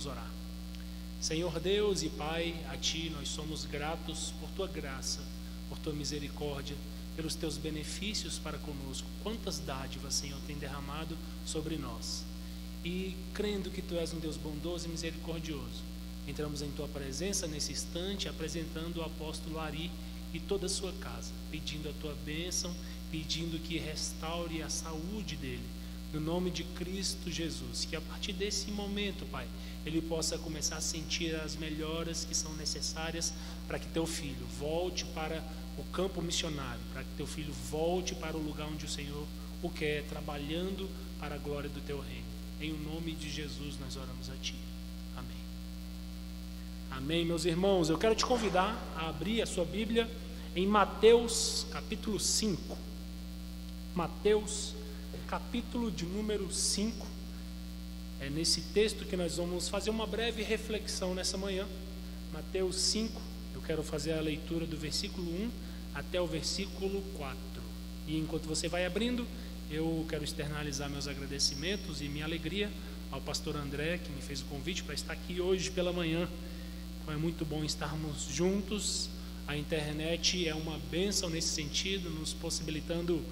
Vamos 0.00 0.06
orar. 0.06 0.30
Senhor 1.20 1.60
Deus 1.60 2.02
e 2.02 2.08
Pai, 2.08 2.54
a 2.70 2.76
Ti 2.78 3.10
nós 3.10 3.28
somos 3.28 3.66
gratos 3.66 4.32
por 4.40 4.48
Tua 4.52 4.66
graça, 4.66 5.20
por 5.68 5.78
Tua 5.78 5.92
misericórdia, 5.92 6.74
pelos 7.14 7.34
Teus 7.34 7.58
benefícios 7.58 8.38
para 8.38 8.56
conosco. 8.56 9.06
Quantas 9.22 9.58
dádivas, 9.58 10.14
Senhor, 10.14 10.40
tem 10.46 10.56
derramado 10.56 11.14
sobre 11.44 11.76
nós. 11.76 12.24
E 12.82 13.14
crendo 13.34 13.70
que 13.70 13.82
Tu 13.82 13.94
és 13.96 14.14
um 14.14 14.18
Deus 14.18 14.38
bondoso 14.38 14.86
e 14.86 14.90
misericordioso, 14.90 15.82
entramos 16.26 16.62
em 16.62 16.70
Tua 16.70 16.88
presença 16.88 17.46
nesse 17.46 17.72
instante, 17.72 18.26
apresentando 18.26 19.00
o 19.00 19.04
apóstolo 19.04 19.58
Ari 19.58 19.90
e 20.32 20.40
toda 20.40 20.64
a 20.64 20.70
sua 20.70 20.92
casa, 20.94 21.30
pedindo 21.50 21.90
a 21.90 21.92
Tua 22.00 22.16
bênção, 22.24 22.74
pedindo 23.10 23.62
que 23.62 23.76
restaure 23.76 24.62
a 24.62 24.70
saúde 24.70 25.36
dele 25.36 25.79
no 26.12 26.20
nome 26.20 26.50
de 26.50 26.64
Cristo 26.64 27.30
Jesus. 27.30 27.84
Que 27.84 27.96
a 27.96 28.00
partir 28.00 28.32
desse 28.32 28.70
momento, 28.70 29.24
Pai, 29.26 29.46
ele 29.84 30.00
possa 30.00 30.36
começar 30.38 30.76
a 30.76 30.80
sentir 30.80 31.34
as 31.36 31.56
melhoras 31.56 32.24
que 32.24 32.34
são 32.34 32.52
necessárias 32.54 33.32
para 33.66 33.78
que 33.78 33.86
teu 33.88 34.06
filho 34.06 34.46
volte 34.58 35.04
para 35.06 35.42
o 35.78 35.84
campo 35.92 36.20
missionário, 36.20 36.80
para 36.92 37.02
que 37.02 37.10
teu 37.16 37.26
filho 37.26 37.52
volte 37.70 38.14
para 38.14 38.36
o 38.36 38.42
lugar 38.42 38.68
onde 38.68 38.84
o 38.84 38.88
Senhor 38.88 39.26
o 39.62 39.70
quer, 39.70 40.04
trabalhando 40.04 40.88
para 41.18 41.34
a 41.34 41.38
glória 41.38 41.68
do 41.68 41.80
teu 41.80 42.00
reino. 42.00 42.24
Em 42.60 42.72
o 42.72 42.78
nome 42.78 43.12
de 43.12 43.30
Jesus 43.30 43.78
nós 43.80 43.96
oramos 43.96 44.28
a 44.30 44.34
ti. 44.42 44.54
Amém. 45.16 45.30
Amém, 46.90 47.24
meus 47.24 47.44
irmãos. 47.44 47.88
Eu 47.88 47.98
quero 47.98 48.14
te 48.14 48.24
convidar 48.24 48.76
a 48.96 49.08
abrir 49.08 49.40
a 49.42 49.46
sua 49.46 49.64
Bíblia 49.64 50.10
em 50.54 50.66
Mateus 50.66 51.66
capítulo 51.70 52.18
5. 52.18 52.76
Mateus 53.94 54.74
capítulo 55.30 55.92
de 55.92 56.04
número 56.04 56.52
5. 56.52 57.06
É 58.18 58.28
nesse 58.28 58.62
texto 58.74 59.04
que 59.04 59.16
nós 59.16 59.36
vamos 59.36 59.68
fazer 59.68 59.88
uma 59.88 60.04
breve 60.04 60.42
reflexão 60.42 61.14
nessa 61.14 61.38
manhã. 61.38 61.68
Mateus 62.32 62.74
5, 62.74 63.22
eu 63.54 63.62
quero 63.62 63.80
fazer 63.84 64.14
a 64.14 64.20
leitura 64.20 64.66
do 64.66 64.76
versículo 64.76 65.30
1 65.30 65.50
até 65.94 66.20
o 66.20 66.26
versículo 66.26 67.00
4. 67.16 67.38
E 68.08 68.18
enquanto 68.18 68.46
você 68.46 68.66
vai 68.66 68.84
abrindo, 68.84 69.24
eu 69.70 70.04
quero 70.08 70.24
externalizar 70.24 70.90
meus 70.90 71.06
agradecimentos 71.06 72.02
e 72.02 72.08
minha 72.08 72.24
alegria 72.24 72.68
ao 73.12 73.20
pastor 73.20 73.54
André, 73.54 73.98
que 73.98 74.10
me 74.10 74.20
fez 74.20 74.40
o 74.40 74.46
convite 74.46 74.82
para 74.82 74.96
estar 74.96 75.12
aqui 75.12 75.40
hoje 75.40 75.70
pela 75.70 75.92
manhã. 75.92 76.28
Então 77.02 77.14
é 77.14 77.16
muito 77.16 77.44
bom 77.44 77.62
estarmos 77.62 78.24
juntos. 78.24 79.08
A 79.46 79.56
internet 79.56 80.48
é 80.48 80.56
uma 80.56 80.76
bênção 80.90 81.30
nesse 81.30 81.54
sentido, 81.54 82.10
nos 82.10 82.32
possibilitando 82.32 83.24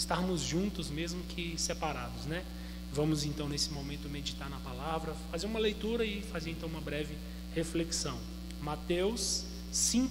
estarmos 0.00 0.40
juntos, 0.40 0.88
mesmo 0.88 1.22
que 1.24 1.54
separados, 1.58 2.24
né? 2.24 2.42
Vamos 2.90 3.22
então 3.22 3.48
nesse 3.48 3.70
momento 3.70 4.08
meditar 4.08 4.48
na 4.48 4.56
palavra, 4.58 5.14
fazer 5.30 5.46
uma 5.46 5.58
leitura 5.58 6.04
e 6.06 6.22
fazer 6.22 6.50
então 6.50 6.68
uma 6.68 6.80
breve 6.80 7.14
reflexão. 7.54 8.18
Mateus 8.62 9.44
5, 9.70 10.10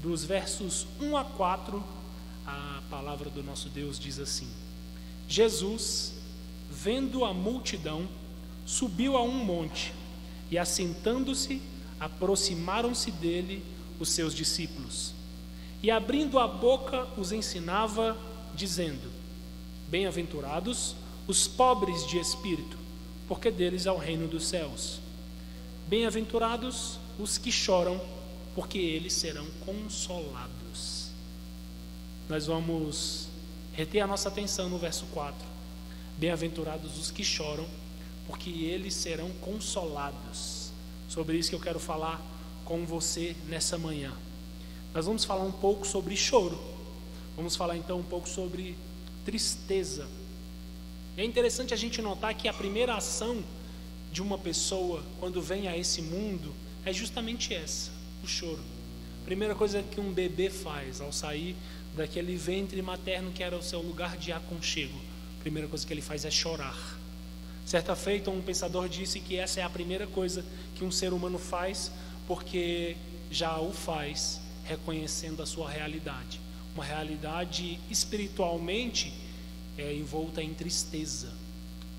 dos 0.00 0.24
versos 0.24 0.86
1 1.00 1.16
a 1.16 1.24
4, 1.24 1.84
a 2.46 2.80
palavra 2.88 3.28
do 3.28 3.42
nosso 3.42 3.68
Deus 3.68 3.98
diz 3.98 4.20
assim: 4.20 4.48
Jesus, 5.28 6.14
vendo 6.70 7.24
a 7.24 7.34
multidão, 7.34 8.08
subiu 8.64 9.16
a 9.16 9.22
um 9.22 9.44
monte 9.44 9.92
e, 10.48 10.56
assentando-se, 10.56 11.60
aproximaram-se 11.98 13.10
dele 13.10 13.64
os 13.98 14.10
seus 14.10 14.32
discípulos. 14.32 15.12
E 15.82 15.90
abrindo 15.90 16.38
a 16.38 16.46
boca, 16.46 17.08
os 17.16 17.32
ensinava 17.32 18.16
dizendo: 18.54 19.10
Bem-aventurados 19.88 20.94
os 21.26 21.46
pobres 21.46 22.06
de 22.06 22.18
espírito, 22.18 22.76
porque 23.26 23.50
deles 23.50 23.86
é 23.86 23.92
o 23.92 23.98
reino 23.98 24.26
dos 24.26 24.46
céus. 24.46 25.00
Bem-aventurados 25.86 26.98
os 27.18 27.38
que 27.38 27.50
choram, 27.50 28.00
porque 28.54 28.78
eles 28.78 29.12
serão 29.12 29.46
consolados. 29.64 31.08
Nós 32.28 32.46
vamos 32.46 33.28
reter 33.72 34.00
a 34.00 34.06
nossa 34.06 34.28
atenção 34.28 34.68
no 34.68 34.78
verso 34.78 35.06
4. 35.12 35.38
Bem-aventurados 36.18 36.98
os 36.98 37.10
que 37.10 37.24
choram, 37.24 37.66
porque 38.26 38.50
eles 38.50 38.94
serão 38.94 39.30
consolados. 39.40 40.70
Sobre 41.08 41.38
isso 41.38 41.48
que 41.48 41.56
eu 41.56 41.60
quero 41.60 41.80
falar 41.80 42.20
com 42.64 42.84
você 42.84 43.34
nessa 43.46 43.78
manhã. 43.78 44.12
Nós 44.92 45.06
vamos 45.06 45.24
falar 45.24 45.44
um 45.44 45.52
pouco 45.52 45.86
sobre 45.86 46.16
choro. 46.16 46.58
Vamos 47.38 47.54
falar 47.54 47.76
então 47.76 48.00
um 48.00 48.02
pouco 48.02 48.28
sobre 48.28 48.76
tristeza. 49.24 50.08
é 51.16 51.24
interessante 51.24 51.72
a 51.72 51.76
gente 51.76 52.02
notar 52.02 52.34
que 52.34 52.48
a 52.48 52.52
primeira 52.52 52.96
ação 52.96 53.44
de 54.10 54.20
uma 54.20 54.36
pessoa 54.36 55.04
quando 55.20 55.40
vem 55.40 55.68
a 55.68 55.76
esse 55.76 56.02
mundo 56.02 56.52
é 56.84 56.92
justamente 56.92 57.54
essa, 57.54 57.92
o 58.24 58.26
choro. 58.26 58.60
A 59.22 59.24
primeira 59.24 59.54
coisa 59.54 59.84
que 59.84 60.00
um 60.00 60.12
bebê 60.12 60.50
faz 60.50 61.00
ao 61.00 61.12
sair 61.12 61.54
daquele 61.96 62.34
ventre 62.34 62.82
materno 62.82 63.30
que 63.30 63.44
era 63.44 63.56
o 63.56 63.62
seu 63.62 63.80
lugar 63.82 64.16
de 64.16 64.32
aconchego, 64.32 64.98
a 65.38 65.40
primeira 65.40 65.68
coisa 65.68 65.86
que 65.86 65.92
ele 65.92 66.02
faz 66.02 66.24
é 66.24 66.32
chorar. 66.32 66.98
Certa 67.64 67.94
feita, 67.94 68.32
um 68.32 68.42
pensador 68.42 68.88
disse 68.88 69.20
que 69.20 69.36
essa 69.36 69.60
é 69.60 69.62
a 69.62 69.70
primeira 69.70 70.08
coisa 70.08 70.44
que 70.74 70.82
um 70.84 70.90
ser 70.90 71.12
humano 71.12 71.38
faz, 71.38 71.92
porque 72.26 72.96
já 73.30 73.60
o 73.60 73.72
faz 73.72 74.40
reconhecendo 74.64 75.40
a 75.40 75.46
sua 75.46 75.70
realidade 75.70 76.47
uma 76.78 76.84
realidade 76.84 77.80
espiritualmente 77.90 79.12
é, 79.76 79.92
envolta 79.92 80.40
em 80.40 80.54
tristeza. 80.54 81.28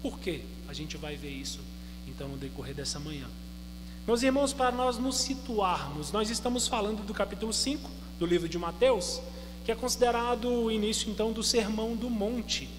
Por 0.02 0.18
quê? 0.18 0.42
A 0.70 0.74
gente 0.74 0.96
vai 0.96 1.18
ver 1.18 1.32
isso 1.32 1.60
então 2.08 2.30
no 2.30 2.38
decorrer 2.38 2.74
dessa 2.74 2.98
manhã. 2.98 3.28
Meus 4.08 4.24
irmãos, 4.24 4.54
para 4.54 4.72
nós 4.72 4.98
nos 4.98 5.18
situarmos, 5.18 6.14
nós 6.14 6.30
estamos 6.30 6.66
falando 6.66 7.06
do 7.06 7.14
capítulo 7.14 7.52
5 7.52 7.90
do 8.18 8.26
livro 8.26 8.48
de 8.48 8.58
Mateus, 8.58 9.22
que 9.66 9.72
é 9.72 9.76
considerado 9.76 10.50
o 10.50 10.72
início 10.72 11.12
então 11.12 11.34
do 11.34 11.44
Sermão 11.44 11.94
do 11.94 12.10
Monte. 12.10 12.70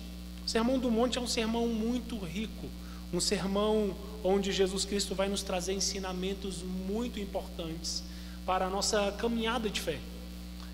O 0.47 0.49
Sermão 0.49 0.78
do 0.78 0.91
Monte 0.91 1.19
é 1.19 1.21
um 1.21 1.27
sermão 1.27 1.69
muito 1.69 2.17
rico, 2.19 2.67
um 3.12 3.21
sermão 3.21 3.94
onde 4.25 4.53
Jesus 4.53 4.87
Cristo 4.87 5.15
vai 5.15 5.28
nos 5.28 5.43
trazer 5.43 5.75
ensinamentos 5.75 6.62
muito 6.62 7.21
importantes 7.21 8.03
para 8.47 8.65
a 8.67 8.71
nossa 8.71 9.12
caminhada 9.12 9.69
de 9.69 9.82
fé. 9.82 9.99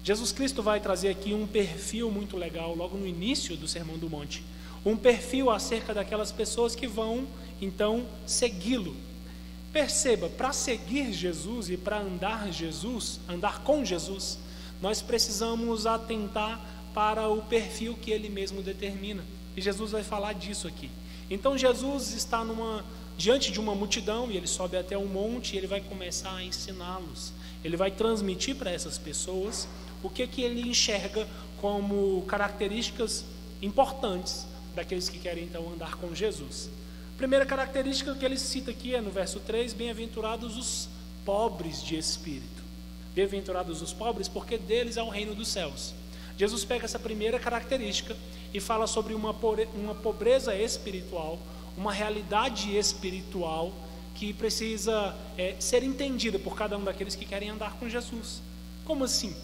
Jesus 0.07 0.31
Cristo 0.31 0.63
vai 0.63 0.79
trazer 0.79 1.09
aqui 1.09 1.35
um 1.35 1.49
perfil 1.49 2.13
muito 2.13 2.37
legal 2.37 2.77
logo 2.77 2.97
no 2.97 3.09
início 3.09 3.57
do 3.57 3.67
Sermão 3.67 3.99
do 3.99 4.09
Monte. 4.09 4.41
Um 4.85 4.97
perfil 4.97 5.51
acerca 5.51 5.93
daquelas 5.93 6.31
pessoas 6.31 6.77
que 6.77 6.87
vão 6.87 7.27
então 7.61 8.07
segui-lo. 8.25 8.95
Perceba, 9.73 10.29
para 10.29 10.53
seguir 10.53 11.13
Jesus 11.13 11.71
e 11.71 11.77
para 11.77 11.99
andar 11.99 12.53
Jesus, 12.53 13.19
andar 13.29 13.65
com 13.65 13.85
Jesus, 13.85 14.39
nós 14.81 15.03
precisamos 15.03 15.89
atentar 15.89 16.65
para 16.95 17.29
o 17.29 17.43
perfil 17.43 17.99
que 18.01 18.13
ele 18.13 18.29
mesmo 18.29 18.63
determina. 18.63 19.25
E 19.57 19.61
Jesus 19.61 19.91
vai 19.91 20.05
falar 20.05 20.35
disso 20.35 20.69
aqui. 20.69 20.89
Então 21.29 21.59
Jesus 21.59 22.13
está 22.13 22.45
numa 22.45 22.85
diante 23.19 23.51
de 23.51 23.59
uma 23.59 23.75
multidão 23.75 24.31
e 24.31 24.37
ele 24.37 24.47
sobe 24.47 24.77
até 24.77 24.97
um 24.97 25.07
monte 25.07 25.55
e 25.55 25.57
ele 25.57 25.67
vai 25.67 25.81
começar 25.81 26.37
a 26.37 26.45
ensiná-los. 26.45 27.33
Ele 27.65 27.77
vai 27.77 27.91
transmitir 27.91 28.55
para 28.55 28.71
essas 28.71 28.99
pessoas 28.99 29.67
o 30.03 30.09
que, 30.09 30.27
que 30.27 30.43
ele 30.43 30.69
enxerga 30.69 31.27
como 31.61 32.23
características 32.23 33.25
importantes 33.63 34.47
daqueles 34.75 35.09
que 35.09 35.19
querem 35.19 35.45
então 35.45 35.73
andar 35.73 35.97
com 35.97 36.15
Jesus. 36.15 36.69
A 37.15 37.17
primeira 37.17 37.47
característica 37.47 38.15
que 38.15 38.25
ele 38.25 38.39
cita 38.39 38.71
aqui 38.71 38.95
é 38.95 39.01
no 39.01 39.11
verso 39.11 39.41
3: 39.41 39.73
Bem-aventurados 39.73 40.57
os 40.57 40.89
pobres 41.25 41.83
de 41.83 41.97
espírito. 41.97 42.63
Bem-aventurados 43.15 43.81
os 43.81 43.93
pobres, 43.93 44.29
porque 44.29 44.59
deles 44.59 44.97
é 44.97 45.03
o 45.03 45.09
reino 45.09 45.35
dos 45.35 45.49
céus. 45.49 45.95
Jesus 46.39 46.65
pega 46.65 46.85
essa 46.85 46.99
primeira 46.99 47.41
característica 47.41 48.15
e 48.53 48.61
fala 48.61 48.87
sobre 48.87 49.15
uma, 49.15 49.35
uma 49.75 49.95
pobreza 49.95 50.55
espiritual, 50.55 51.39
uma 51.77 51.93
realidade 51.93 52.77
espiritual 52.77 53.73
que 54.15 54.33
precisa 54.33 55.17
é, 55.37 55.57
ser 55.59 55.83
entendida 55.83 56.39
por 56.39 56.55
cada 56.55 56.77
um 56.77 56.85
daqueles 56.85 57.15
que 57.15 57.25
querem 57.25 57.49
andar 57.49 57.79
com 57.79 57.89
Jesus. 57.89 58.43
Como 58.85 59.05
assim? 59.05 59.35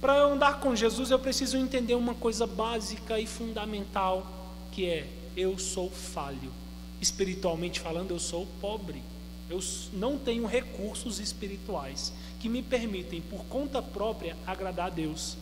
Para 0.00 0.16
eu 0.18 0.32
andar 0.32 0.60
com 0.60 0.76
Jesus, 0.76 1.10
eu 1.10 1.18
preciso 1.18 1.56
entender 1.56 1.94
uma 1.94 2.14
coisa 2.14 2.46
básica 2.46 3.18
e 3.18 3.26
fundamental, 3.26 4.26
que 4.72 4.86
é 4.86 5.08
eu 5.36 5.58
sou 5.58 5.90
falho. 5.90 6.52
Espiritualmente 7.00 7.80
falando, 7.80 8.10
eu 8.10 8.18
sou 8.18 8.46
pobre. 8.60 9.02
Eu 9.48 9.60
não 9.92 10.18
tenho 10.18 10.46
recursos 10.46 11.18
espirituais 11.18 12.12
que 12.40 12.48
me 12.48 12.62
permitem, 12.62 13.20
por 13.20 13.44
conta 13.44 13.80
própria, 13.80 14.36
agradar 14.46 14.86
a 14.86 14.90
Deus. 14.90 15.36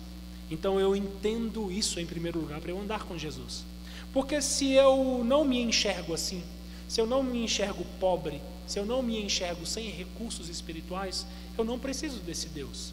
Então 0.51 0.79
eu 0.79 0.95
entendo 0.95 1.73
isso 1.73 1.99
em 1.99 2.07
primeiro 2.07 2.39
lugar 2.39 2.61
para 2.61 2.71
eu 2.71 2.81
andar 2.81 3.05
com 3.05 3.19
Jesus. 3.19 3.65
Porque 4.13 4.41
se 4.41 4.73
eu 4.73 5.23
não 5.25 5.45
me 5.45 5.61
enxergo 5.61 6.15
assim, 6.15 6.43
se 6.87 7.01
eu 7.01 7.07
não 7.07 7.23
me 7.23 7.43
enxergo 7.43 7.85
pobre, 7.99 8.41
se 8.67 8.79
eu 8.79 8.87
não 8.87 9.03
me 9.03 9.21
enxergo 9.21 9.67
sem 9.67 9.91
recursos 9.91 10.49
espirituais, 10.49 11.27
eu 11.59 11.65
não 11.65 11.79
preciso 11.79 12.21
desse 12.21 12.49
Deus. 12.49 12.93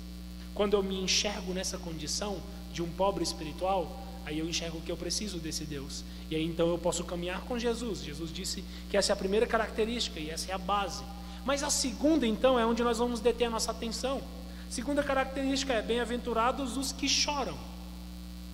Quando 0.62 0.76
eu 0.76 0.84
me 0.84 1.02
enxergo 1.02 1.56
nessa 1.56 1.76
condição 1.80 2.40
de 2.72 2.84
um 2.84 2.88
pobre 2.92 3.24
espiritual, 3.24 4.00
aí 4.24 4.38
eu 4.38 4.48
enxergo 4.48 4.80
que 4.80 4.92
eu 4.92 4.96
preciso 4.96 5.40
desse 5.40 5.66
Deus. 5.66 6.04
E 6.30 6.36
aí 6.36 6.46
então 6.46 6.70
eu 6.70 6.78
posso 6.78 7.04
caminhar 7.04 7.42
com 7.46 7.58
Jesus. 7.58 8.04
Jesus 8.04 8.32
disse 8.32 8.64
que 8.88 8.96
essa 8.96 9.12
é 9.12 9.14
a 9.14 9.16
primeira 9.16 9.48
característica 9.48 10.20
e 10.20 10.30
essa 10.30 10.52
é 10.52 10.54
a 10.54 10.60
base. 10.60 11.04
Mas 11.44 11.64
a 11.64 11.72
segunda, 11.72 12.28
então, 12.28 12.60
é 12.60 12.64
onde 12.64 12.84
nós 12.84 13.00
vamos 13.00 13.20
deter 13.20 13.48
a 13.48 13.50
nossa 13.50 13.72
atenção. 13.72 14.22
Segunda 14.70 15.02
característica 15.02 15.74
é 15.74 15.82
bem-aventurados 15.82 16.78
os 16.78 16.92
que 16.92 17.10
choram. 17.10 17.58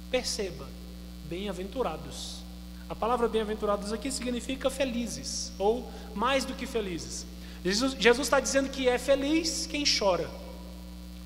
Perceba, 0.10 0.66
bem-aventurados. 1.28 2.38
A 2.90 2.96
palavra 2.96 3.28
bem-aventurados 3.28 3.92
aqui 3.92 4.10
significa 4.14 4.70
felizes, 4.70 5.52
ou 5.60 5.92
mais 6.16 6.46
do 6.46 6.54
que 6.54 6.66
felizes. 6.66 7.28
Jesus, 7.66 7.98
Jesus 8.00 8.28
está 8.28 8.40
dizendo 8.40 8.70
que 8.70 8.88
é 8.88 8.98
feliz 8.98 9.68
quem 9.68 9.84
chora, 9.84 10.47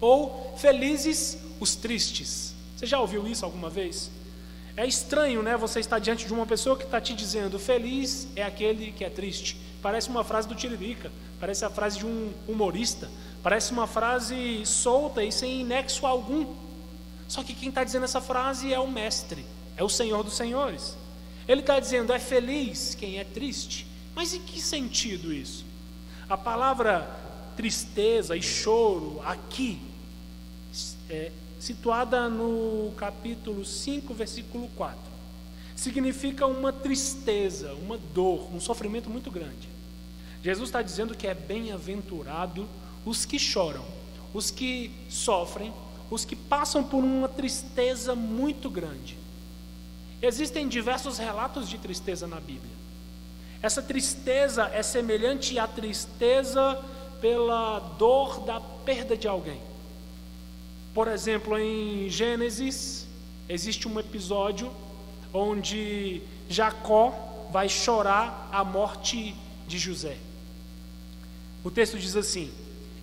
ou 0.02 0.54
felizes 0.58 1.38
os 1.60 1.76
tristes. 1.76 2.54
Você 2.76 2.88
já 2.88 3.00
ouviu 3.00 3.28
isso 3.28 3.46
alguma 3.46 3.70
vez? 3.70 4.10
É 4.76 4.86
estranho, 4.86 5.44
né? 5.44 5.56
Você 5.56 5.80
estar 5.80 6.00
diante 6.00 6.26
de 6.26 6.34
uma 6.34 6.46
pessoa 6.46 6.76
que 6.76 6.84
está 6.84 7.00
te 7.00 7.14
dizendo 7.14 7.60
feliz 7.60 8.28
é 8.36 8.44
aquele 8.44 8.92
que 8.92 9.06
é 9.06 9.10
triste. 9.10 9.56
Parece 9.82 10.10
uma 10.10 10.24
frase 10.24 10.48
do 10.48 10.56
Tiririca, 10.56 11.12
parece 11.40 11.64
a 11.64 11.70
frase 11.70 12.00
de 12.00 12.06
um 12.06 12.34
humorista, 12.48 13.10
parece 13.44 13.72
uma 13.72 13.86
frase 13.86 14.66
solta 14.66 15.24
e 15.24 15.32
sem 15.32 15.64
nexo 15.64 16.06
algum. 16.06 16.48
Só 17.28 17.44
que 17.44 17.54
quem 17.54 17.70
está 17.70 17.84
dizendo 17.84 18.06
essa 18.06 18.20
frase 18.20 18.74
é 18.74 18.80
o 18.80 18.90
Mestre, 18.90 19.46
é 19.78 19.84
o 19.84 19.90
Senhor 19.90 20.24
dos 20.24 20.36
Senhores. 20.36 20.98
Ele 21.48 21.62
está 21.62 21.80
dizendo: 21.80 22.14
é 22.14 22.20
feliz 22.20 22.96
quem 22.96 23.20
é 23.20 23.24
triste. 23.24 23.86
Mas 24.16 24.34
em 24.34 24.42
que 24.42 24.60
sentido 24.60 25.32
isso? 25.32 25.66
A 26.30 26.38
palavra 26.38 27.08
tristeza 27.56 28.36
e 28.36 28.42
choro 28.42 29.22
aqui, 29.26 29.80
é, 31.12 31.32
situada 31.60 32.30
no 32.30 32.92
capítulo 32.96 33.66
5, 33.66 34.14
versículo 34.14 34.70
4, 34.78 34.98
significa 35.76 36.48
uma 36.48 36.72
tristeza, 36.72 37.74
uma 37.74 37.98
dor, 37.98 38.48
um 38.54 38.60
sofrimento 38.60 39.10
muito 39.10 39.30
grande. 39.30 39.70
Jesus 40.42 40.70
está 40.70 40.82
dizendo 40.82 41.16
que 41.16 41.28
é 41.28 41.34
bem-aventurado 41.34 42.68
os 43.06 43.26
que 43.26 43.38
choram, 43.38 43.84
os 44.34 44.50
que 44.50 44.90
sofrem, 45.10 45.74
os 46.10 46.24
que 46.24 46.36
passam 46.36 46.84
por 46.84 47.04
uma 47.04 47.28
tristeza 47.28 48.16
muito 48.16 48.70
grande. 48.70 49.18
Existem 50.22 50.68
diversos 50.68 51.18
relatos 51.18 51.68
de 51.68 51.78
tristeza 51.78 52.26
na 52.26 52.40
Bíblia. 52.40 52.82
Essa 53.62 53.82
tristeza 53.82 54.70
é 54.74 54.82
semelhante 54.82 55.60
à 55.60 55.68
tristeza 55.68 56.80
pela 57.20 57.80
dor 58.00 58.40
da 58.46 58.60
perda 58.60 59.16
de 59.16 59.28
alguém. 59.28 59.71
Por 60.94 61.08
exemplo, 61.08 61.58
em 61.58 62.10
Gênesis, 62.10 63.08
existe 63.48 63.88
um 63.88 63.98
episódio 63.98 64.70
onde 65.34 66.22
Jacó 66.50 67.48
vai 67.50 67.70
chorar 67.70 68.50
a 68.52 68.64
morte 68.64 69.34
de 69.68 69.80
José. 69.80 70.18
O 71.64 71.72
texto 71.72 71.98
diz 71.98 72.18
assim: 72.18 72.52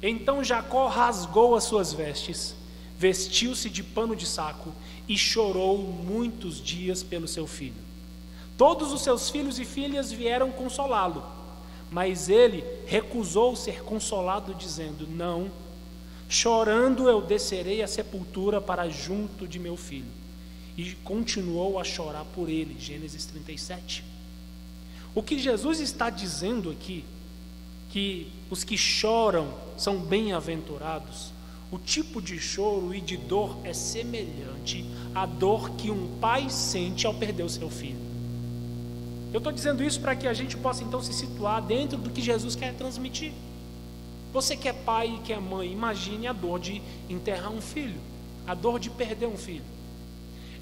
Então 0.02 0.44
Jacó 0.44 0.86
rasgou 0.88 1.54
as 1.54 1.64
suas 1.64 1.92
vestes, 1.94 2.54
vestiu-se 2.98 3.70
de 3.70 3.82
pano 3.82 4.14
de 4.14 4.26
saco 4.26 4.70
e 5.08 5.16
chorou 5.16 5.78
muitos 5.78 6.62
dias 6.62 7.02
pelo 7.02 7.26
seu 7.26 7.46
filho. 7.46 7.88
Todos 8.58 8.92
os 8.92 9.00
seus 9.00 9.30
filhos 9.30 9.58
e 9.58 9.64
filhas 9.64 10.12
vieram 10.12 10.50
consolá-lo, 10.50 11.24
mas 11.90 12.28
ele 12.28 12.62
recusou 12.86 13.56
ser 13.56 13.82
consolado, 13.82 14.54
dizendo: 14.54 15.06
Não, 15.08 15.50
chorando 16.28 17.08
eu 17.08 17.22
descerei 17.22 17.82
à 17.82 17.86
sepultura 17.86 18.60
para 18.60 18.88
junto 18.88 19.48
de 19.48 19.58
meu 19.58 19.76
filho. 19.76 20.18
E 20.76 20.92
continuou 21.02 21.78
a 21.78 21.84
chorar 21.84 22.24
por 22.26 22.48
ele. 22.48 22.76
Gênesis 22.78 23.24
37. 23.26 24.04
O 25.14 25.22
que 25.22 25.38
Jesus 25.38 25.80
está 25.80 26.10
dizendo 26.10 26.70
aqui 26.70 27.04
que 27.90 28.30
os 28.50 28.62
que 28.62 28.76
choram 28.76 29.52
são 29.76 29.98
bem-aventurados, 29.98 31.32
o 31.70 31.78
tipo 31.78 32.20
de 32.20 32.38
choro 32.38 32.94
e 32.94 33.00
de 33.00 33.16
dor 33.16 33.58
é 33.64 33.72
semelhante 33.72 34.84
à 35.14 35.26
dor 35.26 35.70
que 35.70 35.90
um 35.90 36.18
pai 36.18 36.48
sente 36.50 37.06
ao 37.06 37.14
perder 37.14 37.42
o 37.42 37.48
seu 37.48 37.70
filho. 37.70 37.98
Eu 39.32 39.38
estou 39.38 39.52
dizendo 39.52 39.82
isso 39.82 40.00
para 40.00 40.16
que 40.16 40.26
a 40.26 40.32
gente 40.32 40.56
possa 40.56 40.82
então 40.82 41.02
se 41.02 41.12
situar 41.12 41.60
dentro 41.62 41.98
do 41.98 42.10
que 42.10 42.22
Jesus 42.22 42.54
quer 42.54 42.74
transmitir. 42.74 43.32
Você 44.32 44.56
que 44.56 44.68
é 44.68 44.72
pai 44.72 45.14
e 45.14 45.18
que 45.20 45.32
é 45.32 45.38
mãe, 45.38 45.72
imagine 45.72 46.26
a 46.26 46.32
dor 46.32 46.60
de 46.60 46.82
enterrar 47.08 47.50
um 47.50 47.60
filho, 47.60 48.00
a 48.46 48.54
dor 48.54 48.78
de 48.78 48.90
perder 48.90 49.26
um 49.26 49.36
filho. 49.36 49.64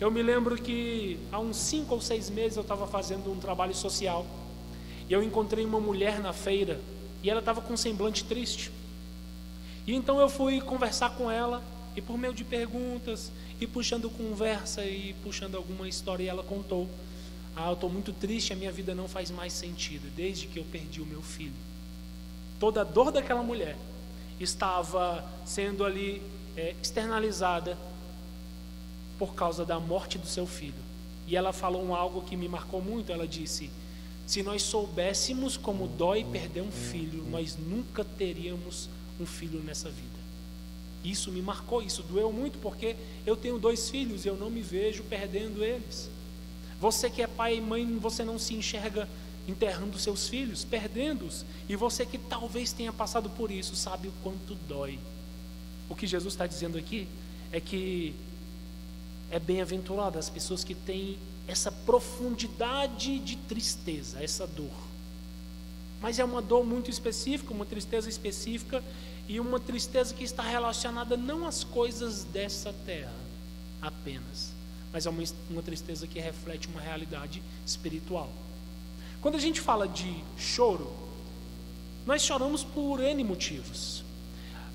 Eu 0.01 0.11
me 0.11 0.23
lembro 0.23 0.57
que 0.57 1.19
há 1.33 1.39
uns 1.39 1.57
cinco 1.57 1.95
ou 1.95 2.01
seis 2.01 2.29
meses 2.29 2.57
eu 2.57 2.63
estava 2.63 2.87
fazendo 2.87 3.33
um 3.33 3.39
trabalho 3.39 3.75
social 3.75 4.27
e 5.09 5.13
eu 5.13 5.23
encontrei 5.23 5.65
uma 5.65 5.81
mulher 5.81 6.21
na 6.21 6.33
feira 6.33 6.81
e 7.23 7.31
ela 7.31 7.41
estava 7.41 7.61
com 7.61 7.73
um 7.73 7.77
semblante 7.77 8.25
triste. 8.25 8.71
E 9.87 9.95
então 9.95 10.21
eu 10.21 10.29
fui 10.29 10.61
conversar 10.61 11.11
com 11.11 11.31
ela, 11.31 11.63
e 11.95 12.01
por 12.03 12.19
meio 12.19 12.35
de 12.35 12.45
perguntas, 12.45 13.31
e 13.61 13.67
puxando 13.67 14.11
conversa, 14.11 14.85
e 14.85 15.15
puxando 15.23 15.57
alguma 15.57 15.89
história, 15.89 16.25
e 16.25 16.29
ela 16.29 16.43
contou: 16.43 16.89
Ah, 17.55 17.69
eu 17.69 17.75
estou 17.75 17.89
muito 17.89 18.13
triste, 18.13 18.53
a 18.53 18.57
minha 18.57 18.73
vida 18.73 18.95
não 18.95 19.09
faz 19.09 19.31
mais 19.31 19.53
sentido, 19.53 20.13
desde 20.15 20.47
que 20.47 20.59
eu 20.59 20.65
perdi 20.65 21.01
o 21.01 21.07
meu 21.07 21.23
filho. 21.23 21.55
Toda 22.59 22.81
a 22.81 22.85
dor 22.85 23.13
daquela 23.13 23.43
mulher 23.43 23.77
estava 24.41 25.25
sendo 25.45 25.85
ali 25.85 26.23
é, 26.57 26.75
externalizada 26.83 27.77
por 29.19 29.35
causa 29.35 29.65
da 29.65 29.79
morte 29.79 30.19
do 30.19 30.27
seu 30.27 30.47
filho. 30.47 30.87
E 31.27 31.37
ela 31.37 31.53
falou 31.53 31.95
algo 31.95 32.23
que 32.23 32.37
me 32.37 32.49
marcou 32.49 32.81
muito. 32.81 33.13
Ela 33.13 33.27
disse: 33.27 33.71
se 34.27 34.43
nós 34.43 34.63
soubéssemos 34.63 35.57
como 35.57 35.87
dói 35.87 36.25
perder 36.25 36.63
um 36.63 36.71
filho, 36.71 37.25
nós 37.31 37.57
nunca 37.57 38.05
teríamos 38.05 38.89
um 39.21 39.27
filho 39.27 39.61
nessa 39.61 39.89
vida. 39.89 40.17
Isso 41.05 41.31
me 41.31 41.41
marcou, 41.41 41.83
isso 41.83 42.03
doeu 42.03 42.33
muito, 42.33 42.59
porque 42.59 42.97
eu 43.25 43.37
tenho 43.37 43.59
dois 43.59 43.89
filhos 43.89 44.25
e 44.25 44.29
eu 44.29 44.37
não 44.37 44.51
me 44.51 44.61
vejo 44.61 45.05
perdendo 45.05 45.63
eles. 45.63 46.11
Você 46.81 47.09
que 47.09 47.23
é 47.23 47.27
pai 47.27 47.57
e 47.57 47.61
mãe, 47.61 47.87
você 47.99 48.25
não 48.25 48.39
se 48.39 48.55
enxerga 48.55 49.09
enterrando 49.47 49.99
seus 49.99 50.29
filhos, 50.29 50.65
perdendo-os. 50.65 51.45
E 51.69 51.77
você 51.77 52.05
que 52.05 52.19
talvez 52.19 52.73
tenha 52.73 52.93
passado 52.93 53.31
por 53.31 53.51
isso, 53.51 53.77
sabe 53.77 54.09
o 54.09 54.13
quanto 54.23 54.55
dói. 54.69 54.99
O 55.89 55.95
que 55.95 56.07
Jesus 56.07 56.35
está 56.35 56.47
dizendo 56.47 56.77
aqui 56.77 57.07
é 57.53 57.61
que 57.61 58.15
é 59.31 59.39
bem-aventurado 59.39 60.19
as 60.19 60.29
pessoas 60.29 60.65
que 60.65 60.75
têm 60.75 61.19
essa 61.47 61.71
profundidade 61.71 63.19
de 63.21 63.37
tristeza, 63.37 64.23
essa 64.23 64.47
dor. 64.47 64.87
Mas 66.01 66.19
é 66.19 66.25
uma 66.25 66.43
dor 66.43 66.65
muito 66.65 66.91
específica, 66.91 67.55
uma 67.55 67.65
tristeza 67.65 68.09
específica 68.09 68.83
e 69.29 69.41
uma 69.41 69.59
tristeza 69.59 70.15
que 70.15 70.25
está 70.25 70.43
relacionada 70.43 71.17
não 71.17 71.47
às 71.47 71.65
coisas 71.65 72.25
dessa 72.25 72.73
terra 72.85 73.15
apenas, 73.81 74.53
mas 74.93 75.07
é 75.07 75.11
uma, 75.11 75.23
uma 75.51 75.63
tristeza 75.63 76.07
que 76.07 76.19
reflete 76.19 76.69
uma 76.69 76.81
realidade 76.81 77.43
espiritual. 77.65 78.31
Quando 79.21 79.37
a 79.37 79.41
gente 79.41 79.61
fala 79.61 79.89
de 79.89 80.23
choro, 80.37 80.91
nós 82.07 82.23
choramos 82.23 82.63
por 82.63 83.03
N 83.03 83.25
motivos. 83.25 84.05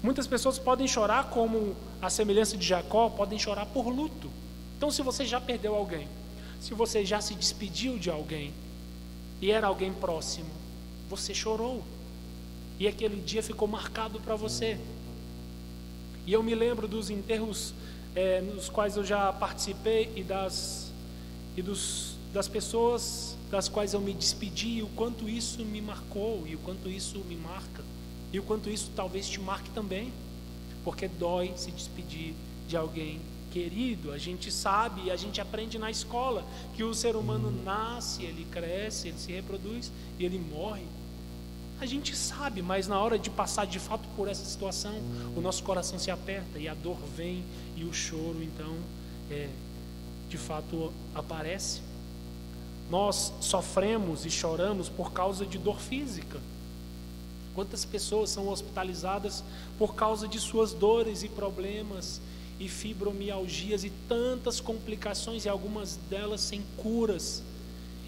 Muitas 0.04 0.28
pessoas 0.28 0.58
podem 0.58 0.88
chorar 0.88 1.30
como 1.30 1.76
a 2.02 2.10
semelhança 2.10 2.58
de 2.58 2.66
Jacó, 2.66 3.10
podem 3.10 3.38
chorar 3.38 3.66
por 3.68 3.88
luto. 3.88 4.30
Então, 4.78 4.90
se 4.90 5.02
você 5.02 5.26
já 5.26 5.40
perdeu 5.40 5.76
alguém, 5.76 6.08
se 6.60 6.74
você 6.74 7.06
já 7.06 7.22
se 7.22 7.36
despediu 7.36 7.98
de 8.00 8.10
alguém 8.10 8.52
e 9.40 9.52
era 9.52 9.68
alguém 9.68 9.94
próximo, 9.94 10.50
você 11.10 11.34
chorou. 11.34 11.84
E 12.80 12.88
aquele 12.88 13.22
dia 13.22 13.44
ficou 13.44 13.68
marcado 13.68 14.20
para 14.20 14.36
você. 14.36 14.80
E 16.26 16.34
eu 16.34 16.42
me 16.42 16.56
lembro 16.56 16.88
dos 16.88 17.10
enterros 17.10 17.74
é, 18.16 18.42
nos 18.42 18.70
quais 18.70 18.98
eu 18.98 19.04
já 19.04 19.32
participei 19.32 20.12
e 20.16 20.24
das, 20.24 20.92
e 21.56 21.62
dos, 21.62 22.16
das 22.34 22.48
pessoas 22.48 23.31
das 23.52 23.68
quais 23.68 23.94
eu 23.94 24.00
me 24.00 24.14
despedi, 24.14 24.78
e 24.78 24.84
o 24.84 24.88
quanto 24.88 25.28
isso 25.28 25.64
me 25.66 25.82
marcou, 25.82 26.48
e 26.48 26.56
o 26.56 26.60
quanto 26.60 26.90
isso 26.90 27.20
me 27.20 27.36
marca, 27.36 27.84
e 28.32 28.40
o 28.40 28.44
quanto 28.44 28.70
isso 28.70 28.90
talvez 28.96 29.30
te 29.30 29.42
marque 29.42 29.70
também, 29.72 30.12
porque 30.86 31.08
dói 31.08 31.52
se 31.58 31.70
despedir 31.70 32.34
de 32.68 32.78
alguém 32.78 33.20
querido, 33.52 34.14
a 34.14 34.18
gente 34.18 34.50
sabe, 34.50 35.12
a 35.12 35.18
gente 35.18 35.42
aprende 35.42 35.78
na 35.78 35.92
escola 35.92 36.46
que 36.74 36.84
o 36.86 36.94
ser 36.94 37.18
humano 37.18 37.52
nasce, 37.64 38.24
ele 38.24 38.48
cresce, 38.50 39.10
ele 39.10 39.18
se 39.20 39.32
reproduz 39.34 39.92
e 40.18 40.24
ele 40.24 40.40
morre. 40.40 40.86
A 41.82 41.86
gente 41.86 42.16
sabe, 42.16 42.62
mas 42.62 42.88
na 42.88 42.98
hora 43.00 43.20
de 43.20 43.30
passar 43.30 43.66
de 43.66 43.80
fato 43.80 44.08
por 44.16 44.30
essa 44.30 44.46
situação, 44.46 44.94
o 45.36 45.42
nosso 45.42 45.64
coração 45.64 46.00
se 46.00 46.10
aperta 46.10 46.58
e 46.58 46.70
a 46.70 46.74
dor 46.74 46.98
vem 47.18 47.44
e 47.76 47.84
o 47.84 47.92
choro 47.92 48.42
então 48.42 48.74
é, 49.30 49.50
de 50.30 50.38
fato 50.38 50.94
aparece. 51.14 51.82
Nós 52.92 53.32
sofremos 53.40 54.26
e 54.26 54.30
choramos 54.30 54.90
por 54.90 55.14
causa 55.14 55.46
de 55.46 55.58
dor 55.58 55.80
física. 55.80 56.38
Quantas 57.56 57.86
pessoas 57.86 58.30
são 58.30 58.50
hospitalizadas 58.50 59.46
por 59.80 59.96
causa 59.96 60.28
de 60.28 60.38
suas 60.42 60.74
dores 60.74 61.24
e 61.24 61.30
problemas 61.30 62.20
e 62.60 62.68
fibromialgias 62.68 63.86
e 63.86 63.90
tantas 64.10 64.60
complicações, 64.60 65.46
e 65.46 65.50
algumas 65.50 65.96
delas 66.10 66.42
sem 66.42 66.62
curas. 66.76 67.42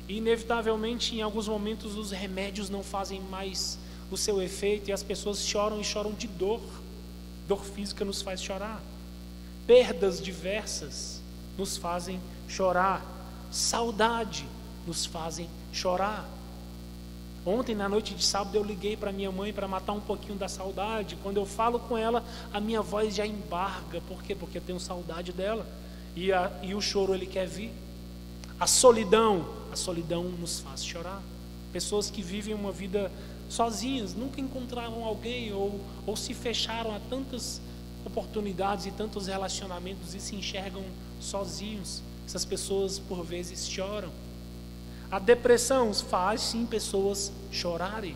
E, 0.06 0.18
inevitavelmente, 0.18 1.16
em 1.16 1.22
alguns 1.22 1.48
momentos, 1.48 1.96
os 1.96 2.12
remédios 2.12 2.70
não 2.70 2.84
fazem 2.84 3.22
mais 3.22 3.80
o 4.12 4.18
seu 4.18 4.42
efeito 4.42 4.90
e 4.90 4.92
as 4.92 5.02
pessoas 5.02 5.40
choram 5.46 5.80
e 5.80 5.84
choram 5.86 6.12
de 6.12 6.28
dor. 6.28 6.60
Dor 7.48 7.64
física 7.64 8.04
nos 8.04 8.22
faz 8.22 8.44
chorar. 8.44 8.84
Perdas 9.66 10.22
diversas 10.22 11.22
nos 11.58 11.78
fazem 11.78 12.20
chorar. 12.50 13.02
Saudade 13.50 14.46
nos 14.86 15.06
fazem 15.06 15.50
chorar. 15.72 16.28
Ontem, 17.46 17.76
na 17.76 17.90
noite 17.90 18.14
de 18.14 18.24
sábado, 18.24 18.56
eu 18.56 18.64
liguei 18.64 18.96
para 18.96 19.12
minha 19.12 19.32
mãe 19.32 19.52
para 19.52 19.68
matar 19.68 19.92
um 19.92 20.00
pouquinho 20.00 20.36
da 20.36 20.48
saudade. 20.48 21.18
Quando 21.22 21.38
eu 21.38 21.46
falo 21.46 21.78
com 21.78 21.98
ela, 21.98 22.24
a 22.54 22.60
minha 22.60 22.82
voz 22.82 23.14
já 23.14 23.26
embarga. 23.28 24.00
Por 24.08 24.24
quê? 24.24 24.34
Porque 24.34 24.60
eu 24.60 24.62
tenho 24.62 24.80
saudade 24.80 25.34
dela. 25.34 25.66
E, 26.16 26.32
a, 26.32 26.52
e 26.62 26.74
o 26.74 26.82
choro 26.82 27.14
ele 27.14 27.26
quer 27.26 27.46
vir. 27.46 27.72
A 28.58 28.66
solidão, 28.66 29.46
a 29.72 29.76
solidão 29.76 30.24
nos 30.24 30.62
faz 30.62 30.86
chorar. 30.86 31.22
Pessoas 31.74 32.10
que 32.10 32.22
vivem 32.22 32.54
uma 32.54 32.72
vida 32.72 33.12
sozinhas, 33.50 34.16
nunca 34.16 34.40
encontraram 34.40 35.04
alguém 35.04 35.52
ou, 35.52 35.82
ou 36.08 36.16
se 36.16 36.34
fecharam 36.34 36.96
a 36.96 37.00
tantas 37.10 37.60
oportunidades 38.06 38.86
e 38.86 38.92
tantos 38.92 39.28
relacionamentos 39.28 40.16
e 40.16 40.20
se 40.20 40.36
enxergam 40.36 40.84
sozinhos. 41.20 42.02
Essas 42.26 42.46
pessoas 42.46 43.00
por 43.00 43.24
vezes 43.24 43.68
choram. 43.68 44.10
A 45.14 45.20
depressão 45.20 45.94
faz 45.94 46.42
sim 46.42 46.66
pessoas 46.66 47.32
chorarem, 47.52 48.16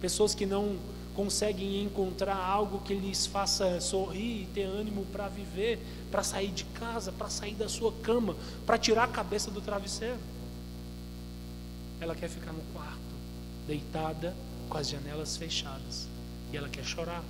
pessoas 0.00 0.36
que 0.36 0.46
não 0.46 0.76
conseguem 1.12 1.82
encontrar 1.82 2.36
algo 2.36 2.78
que 2.78 2.94
lhes 2.94 3.26
faça 3.26 3.80
sorrir 3.80 4.42
e 4.42 4.48
ter 4.54 4.62
ânimo 4.62 5.04
para 5.06 5.26
viver, 5.26 5.80
para 6.12 6.22
sair 6.22 6.52
de 6.52 6.62
casa, 6.62 7.10
para 7.10 7.28
sair 7.28 7.54
da 7.54 7.68
sua 7.68 7.90
cama, 8.04 8.36
para 8.64 8.78
tirar 8.78 9.02
a 9.02 9.08
cabeça 9.08 9.50
do 9.50 9.60
travesseiro. 9.60 10.16
Ela 12.00 12.14
quer 12.14 12.28
ficar 12.28 12.52
no 12.52 12.62
quarto, 12.72 13.00
deitada, 13.66 14.32
com 14.68 14.78
as 14.78 14.88
janelas 14.88 15.36
fechadas, 15.36 16.06
e 16.52 16.56
ela 16.56 16.68
quer 16.68 16.84
chorar. 16.84 17.24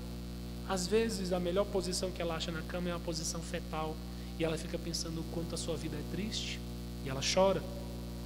Às 0.68 0.86
vezes, 0.86 1.32
a 1.32 1.40
melhor 1.40 1.64
posição 1.64 2.10
que 2.10 2.20
ela 2.20 2.34
acha 2.34 2.52
na 2.52 2.60
cama 2.60 2.90
é 2.90 2.92
uma 2.92 3.00
posição 3.00 3.40
fetal, 3.40 3.96
e 4.38 4.44
ela 4.44 4.58
fica 4.58 4.78
pensando 4.78 5.22
o 5.22 5.24
quanto 5.32 5.54
a 5.54 5.56
sua 5.56 5.78
vida 5.78 5.96
é 5.96 6.14
triste, 6.14 6.60
e 7.06 7.08
ela 7.08 7.22
chora. 7.22 7.62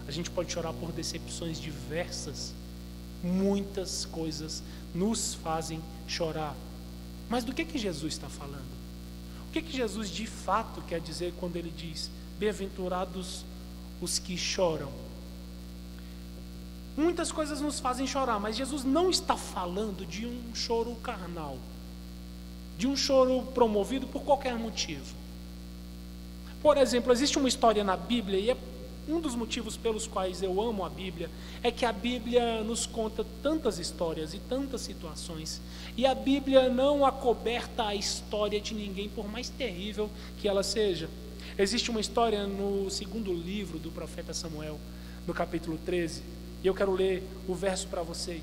A 0.06 0.10
gente 0.10 0.30
pode 0.30 0.52
chorar 0.52 0.72
por 0.72 0.92
decepções 0.92 1.60
diversas. 1.60 2.52
Muitas 3.22 4.04
coisas 4.04 4.62
nos 4.94 5.34
fazem 5.34 5.80
chorar. 6.08 6.54
Mas 7.28 7.44
do 7.44 7.52
que 7.52 7.64
que 7.64 7.78
Jesus 7.78 8.14
está 8.14 8.28
falando? 8.28 8.72
O 9.48 9.52
que 9.52 9.62
que 9.62 9.76
Jesus 9.76 10.10
de 10.10 10.26
fato 10.26 10.82
quer 10.82 11.00
dizer 11.00 11.32
quando 11.38 11.56
ele 11.56 11.72
diz: 11.74 12.10
"Bem-aventurados 12.38 13.44
os 14.00 14.18
que 14.18 14.36
choram"? 14.36 14.90
Muitas 16.96 17.32
coisas 17.32 17.60
nos 17.60 17.80
fazem 17.80 18.06
chorar, 18.06 18.38
mas 18.38 18.56
Jesus 18.56 18.84
não 18.84 19.08
está 19.08 19.36
falando 19.36 20.06
de 20.06 20.26
um 20.26 20.54
choro 20.54 20.94
carnal, 20.96 21.56
de 22.76 22.86
um 22.86 22.96
choro 22.96 23.46
promovido 23.54 24.06
por 24.06 24.22
qualquer 24.22 24.58
motivo. 24.58 25.14
Por 26.60 26.76
exemplo, 26.76 27.10
existe 27.10 27.38
uma 27.38 27.48
história 27.48 27.82
na 27.82 27.96
Bíblia, 27.96 28.38
e 28.38 28.50
é 28.50 28.56
um 29.08 29.20
dos 29.20 29.34
motivos 29.34 29.76
pelos 29.76 30.06
quais 30.06 30.42
eu 30.42 30.60
amo 30.60 30.84
a 30.84 30.88
Bíblia 30.88 31.28
é 31.62 31.70
que 31.70 31.84
a 31.84 31.92
Bíblia 31.92 32.62
nos 32.62 32.86
conta 32.86 33.26
tantas 33.42 33.78
histórias 33.78 34.32
e 34.32 34.38
tantas 34.38 34.80
situações, 34.82 35.60
e 35.96 36.06
a 36.06 36.14
Bíblia 36.14 36.68
não 36.68 37.04
acoberta 37.04 37.86
a 37.86 37.94
história 37.94 38.60
de 38.60 38.74
ninguém, 38.74 39.08
por 39.08 39.28
mais 39.28 39.48
terrível 39.48 40.08
que 40.40 40.46
ela 40.46 40.62
seja. 40.62 41.08
Existe 41.58 41.90
uma 41.90 42.00
história 42.00 42.46
no 42.46 42.88
segundo 42.90 43.32
livro 43.32 43.78
do 43.78 43.90
profeta 43.90 44.32
Samuel, 44.32 44.78
no 45.26 45.34
capítulo 45.34 45.78
13, 45.84 46.22
e 46.62 46.66
eu 46.66 46.74
quero 46.74 46.92
ler 46.92 47.22
o 47.48 47.54
verso 47.54 47.88
para 47.88 48.02
você. 48.02 48.40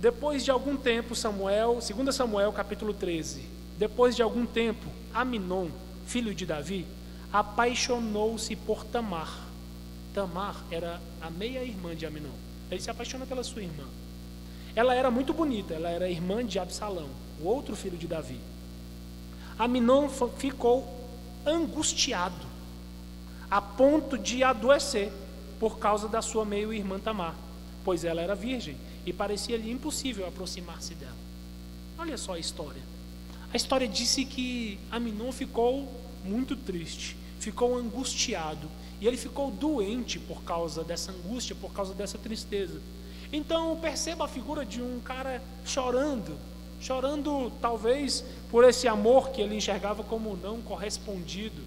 Depois 0.00 0.44
de 0.44 0.50
algum 0.50 0.76
tempo, 0.76 1.14
Samuel, 1.14 1.78
2 1.80 2.14
Samuel, 2.14 2.52
capítulo 2.52 2.92
13. 2.92 3.42
Depois 3.78 4.14
de 4.14 4.22
algum 4.22 4.44
tempo, 4.44 4.86
Aminon, 5.14 5.68
filho 6.06 6.34
de 6.34 6.44
Davi, 6.44 6.84
apaixonou-se 7.32 8.54
por 8.56 8.84
Tamar. 8.84 9.46
Tamar 10.14 10.64
era 10.70 11.00
a 11.20 11.30
meia-irmã 11.30 11.94
de 11.94 12.06
Aminon. 12.06 12.30
Ele 12.70 12.80
se 12.80 12.90
apaixona 12.90 13.26
pela 13.26 13.44
sua 13.44 13.62
irmã. 13.62 13.84
Ela 14.74 14.94
era 14.94 15.10
muito 15.10 15.32
bonita, 15.32 15.74
ela 15.74 15.88
era 15.88 16.08
irmã 16.08 16.44
de 16.44 16.58
Absalão, 16.58 17.08
o 17.40 17.46
outro 17.46 17.74
filho 17.74 17.96
de 17.96 18.06
Davi. 18.06 18.38
Aminon 19.58 20.08
ficou 20.36 20.86
angustiado, 21.46 22.46
a 23.50 23.60
ponto 23.60 24.18
de 24.18 24.42
adoecer 24.42 25.10
por 25.58 25.78
causa 25.78 26.08
da 26.08 26.20
sua 26.20 26.44
meia-irmã 26.44 26.98
Tamar, 26.98 27.34
pois 27.84 28.04
ela 28.04 28.20
era 28.20 28.34
virgem 28.34 28.76
e 29.06 29.12
parecia-lhe 29.12 29.70
impossível 29.70 30.26
aproximar-se 30.26 30.94
dela. 30.94 31.16
Olha 31.98 32.18
só 32.18 32.34
a 32.34 32.38
história. 32.38 32.82
A 33.52 33.56
história 33.56 33.88
disse 33.88 34.24
que 34.24 34.78
Aminon 34.90 35.32
ficou 35.32 35.88
muito 36.26 36.56
triste, 36.56 37.16
ficou 37.38 37.76
angustiado 37.76 38.68
e 39.00 39.06
ele 39.06 39.16
ficou 39.16 39.50
doente 39.50 40.18
por 40.18 40.42
causa 40.42 40.82
dessa 40.82 41.12
angústia, 41.12 41.54
por 41.54 41.72
causa 41.72 41.94
dessa 41.94 42.18
tristeza. 42.18 42.80
Então 43.32 43.76
perceba 43.76 44.24
a 44.24 44.28
figura 44.28 44.64
de 44.64 44.80
um 44.80 45.00
cara 45.00 45.42
chorando, 45.64 46.36
chorando 46.80 47.52
talvez 47.60 48.24
por 48.50 48.64
esse 48.64 48.86
amor 48.88 49.30
que 49.30 49.40
ele 49.40 49.56
enxergava 49.56 50.02
como 50.02 50.36
não 50.36 50.60
correspondido. 50.60 51.62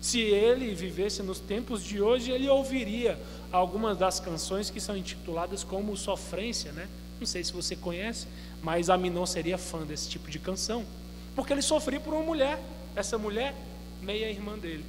Se 0.00 0.20
ele 0.20 0.74
vivesse 0.74 1.22
nos 1.22 1.40
tempos 1.40 1.82
de 1.82 2.00
hoje, 2.00 2.30
ele 2.30 2.48
ouviria 2.48 3.18
algumas 3.50 3.96
das 3.96 4.20
canções 4.20 4.70
que 4.70 4.80
são 4.80 4.96
intituladas 4.96 5.64
como 5.64 5.96
Sofrência, 5.96 6.72
né? 6.72 6.88
Não 7.18 7.26
sei 7.26 7.42
se 7.42 7.52
você 7.52 7.74
conhece, 7.74 8.26
mas 8.62 8.90
Aminon 8.90 9.24
seria 9.26 9.56
fã 9.56 9.84
desse 9.84 10.08
tipo 10.08 10.30
de 10.30 10.38
canção, 10.38 10.84
porque 11.34 11.52
ele 11.52 11.62
sofria 11.62 11.98
por 11.98 12.12
uma 12.12 12.22
mulher. 12.22 12.62
Essa 12.94 13.18
mulher 13.18 13.54
meia-irmã 14.06 14.56
dele. 14.56 14.84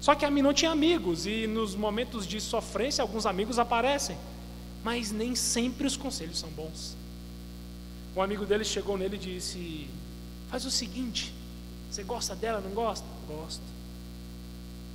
Só 0.00 0.14
que 0.14 0.24
Aminon 0.24 0.54
tinha 0.54 0.70
amigos, 0.70 1.26
e 1.26 1.46
nos 1.46 1.74
momentos 1.74 2.26
de 2.26 2.40
sofrência, 2.40 3.02
alguns 3.02 3.26
amigos 3.26 3.58
aparecem, 3.58 4.16
mas 4.82 5.12
nem 5.12 5.34
sempre 5.34 5.86
os 5.86 5.96
conselhos 5.96 6.38
são 6.38 6.48
bons. 6.50 6.96
Um 8.16 8.22
amigo 8.22 8.46
dele 8.46 8.64
chegou 8.64 8.96
nele 8.96 9.16
e 9.16 9.18
disse: 9.18 9.88
Faz 10.50 10.64
o 10.64 10.70
seguinte, 10.70 11.32
você 11.90 12.02
gosta 12.02 12.34
dela, 12.34 12.60
não 12.60 12.70
gosta? 12.70 13.06
Gosto. 13.28 13.62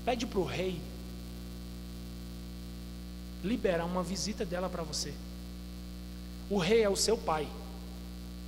Pede 0.04 0.26
para 0.26 0.40
o 0.40 0.44
rei 0.44 0.82
liberar 3.44 3.86
uma 3.86 4.02
visita 4.02 4.44
dela 4.44 4.68
para 4.68 4.82
você. 4.82 5.14
O 6.50 6.58
rei 6.58 6.82
é 6.82 6.90
o 6.90 6.96
seu 6.96 7.18
pai. 7.18 7.48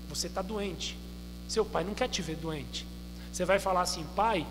Você 0.10 0.28
está 0.28 0.42
doente. 0.42 0.98
Seu 1.48 1.64
pai 1.64 1.84
não 1.84 1.94
quer 1.94 2.10
te 2.10 2.22
ver 2.22 2.36
doente. 2.36 2.86
Você 3.32 3.46
vai 3.46 3.60
falar 3.60 3.82
assim, 3.82 4.06
pai, 4.16 4.46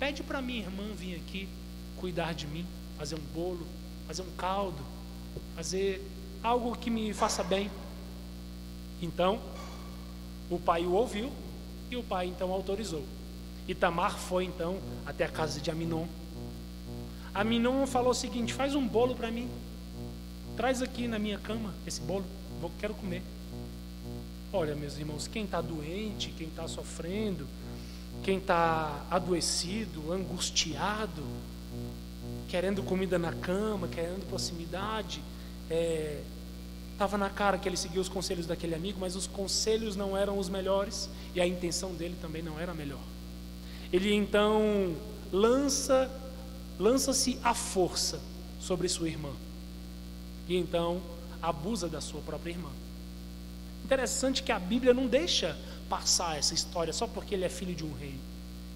Pede 0.00 0.22
para 0.22 0.40
minha 0.40 0.60
irmã 0.60 0.82
vir 0.96 1.16
aqui 1.16 1.46
cuidar 1.98 2.32
de 2.32 2.46
mim, 2.46 2.64
fazer 2.96 3.16
um 3.16 3.34
bolo, 3.34 3.66
fazer 4.06 4.22
um 4.22 4.30
caldo, 4.30 4.82
fazer 5.54 6.02
algo 6.42 6.74
que 6.74 6.88
me 6.88 7.12
faça 7.12 7.44
bem. 7.44 7.70
Então, 9.02 9.38
o 10.48 10.58
pai 10.58 10.86
o 10.86 10.92
ouviu 10.92 11.30
e 11.90 11.96
o 11.96 12.02
pai 12.02 12.28
então 12.28 12.50
autorizou. 12.50 13.04
E 13.68 13.74
Tamar 13.74 14.18
foi 14.18 14.46
então 14.46 14.78
até 15.04 15.26
a 15.26 15.28
casa 15.28 15.60
de 15.60 15.70
Aminon. 15.70 16.06
Aminon 17.34 17.86
falou 17.86 18.12
o 18.12 18.14
seguinte: 18.14 18.54
faz 18.54 18.74
um 18.74 18.88
bolo 18.88 19.14
para 19.14 19.30
mim, 19.30 19.50
traz 20.56 20.80
aqui 20.80 21.06
na 21.06 21.18
minha 21.18 21.38
cama 21.38 21.74
esse 21.86 22.00
bolo, 22.00 22.24
vou, 22.58 22.72
quero 22.80 22.94
comer. 22.94 23.22
Olha, 24.50 24.74
meus 24.74 24.96
irmãos, 24.96 25.28
quem 25.28 25.44
está 25.44 25.60
doente, 25.60 26.32
quem 26.38 26.48
está 26.48 26.66
sofrendo, 26.66 27.46
quem 28.22 28.38
está 28.38 29.06
adoecido, 29.10 30.12
angustiado, 30.12 31.22
querendo 32.48 32.82
comida 32.82 33.18
na 33.18 33.32
cama, 33.32 33.88
querendo 33.88 34.26
proximidade, 34.28 35.22
estava 36.92 37.16
é, 37.16 37.18
na 37.18 37.30
cara 37.30 37.58
que 37.58 37.68
ele 37.68 37.76
seguia 37.76 38.00
os 38.00 38.08
conselhos 38.08 38.46
daquele 38.46 38.74
amigo, 38.74 38.98
mas 39.00 39.14
os 39.14 39.26
conselhos 39.26 39.96
não 39.96 40.16
eram 40.16 40.38
os 40.38 40.48
melhores 40.48 41.08
e 41.34 41.40
a 41.40 41.46
intenção 41.46 41.94
dele 41.94 42.16
também 42.20 42.42
não 42.42 42.58
era 42.58 42.72
a 42.72 42.74
melhor. 42.74 43.00
Ele 43.92 44.12
então 44.12 44.94
lança 45.32 46.10
lança-se 46.78 47.38
à 47.44 47.52
força 47.52 48.20
sobre 48.58 48.88
sua 48.88 49.06
irmã 49.06 49.30
e 50.48 50.56
então 50.56 51.00
abusa 51.42 51.88
da 51.88 52.00
sua 52.00 52.20
própria 52.22 52.52
irmã. 52.52 52.70
Interessante 53.84 54.42
que 54.42 54.50
a 54.50 54.58
Bíblia 54.58 54.94
não 54.94 55.06
deixa 55.06 55.56
passar 55.90 56.38
essa 56.38 56.54
história 56.54 56.92
só 56.92 57.06
porque 57.08 57.34
ele 57.34 57.44
é 57.44 57.48
filho 57.48 57.74
de 57.74 57.84
um 57.84 57.92
rei. 57.92 58.14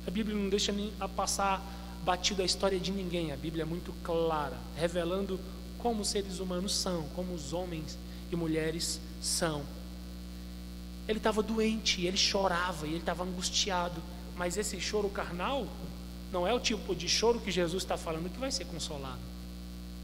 A 0.06 0.11
Bíblia 0.11 0.37
não 0.37 0.50
deixa 0.50 0.73
nem 0.73 0.92
a 1.00 1.09
passar 1.09 1.62
batido 2.04 2.42
a 2.42 2.44
história 2.44 2.78
de 2.78 2.90
ninguém. 2.90 3.33
A 3.33 3.37
Bíblia 3.37 3.62
é 3.62 3.64
muito 3.64 3.94
clara, 4.02 4.59
revelando 4.76 5.40
como 5.78 6.02
os 6.02 6.09
seres 6.09 6.40
humanos 6.40 6.75
são, 6.75 7.04
como 7.14 7.33
os 7.33 7.52
homens 7.52 7.97
e 8.30 8.37
mulheres 8.37 9.00
são. 9.23 9.62
Ele 11.06 11.18
estava 11.18 11.42
doente, 11.42 12.04
ele 12.04 12.16
chorava, 12.16 12.87
ele 12.87 12.97
estava 12.97 13.23
angustiado, 13.23 14.02
mas 14.37 14.56
esse 14.56 14.80
choro 14.80 15.09
carnal 15.09 15.66
não 16.33 16.47
é 16.47 16.52
o 16.52 16.59
tipo 16.59 16.94
de 16.94 17.09
choro 17.09 17.38
que 17.38 17.50
Jesus 17.50 17.83
está 17.83 17.97
falando 17.97 18.33
que 18.33 18.38
vai 18.38 18.50
ser 18.50 18.64
consolado. 18.64 19.21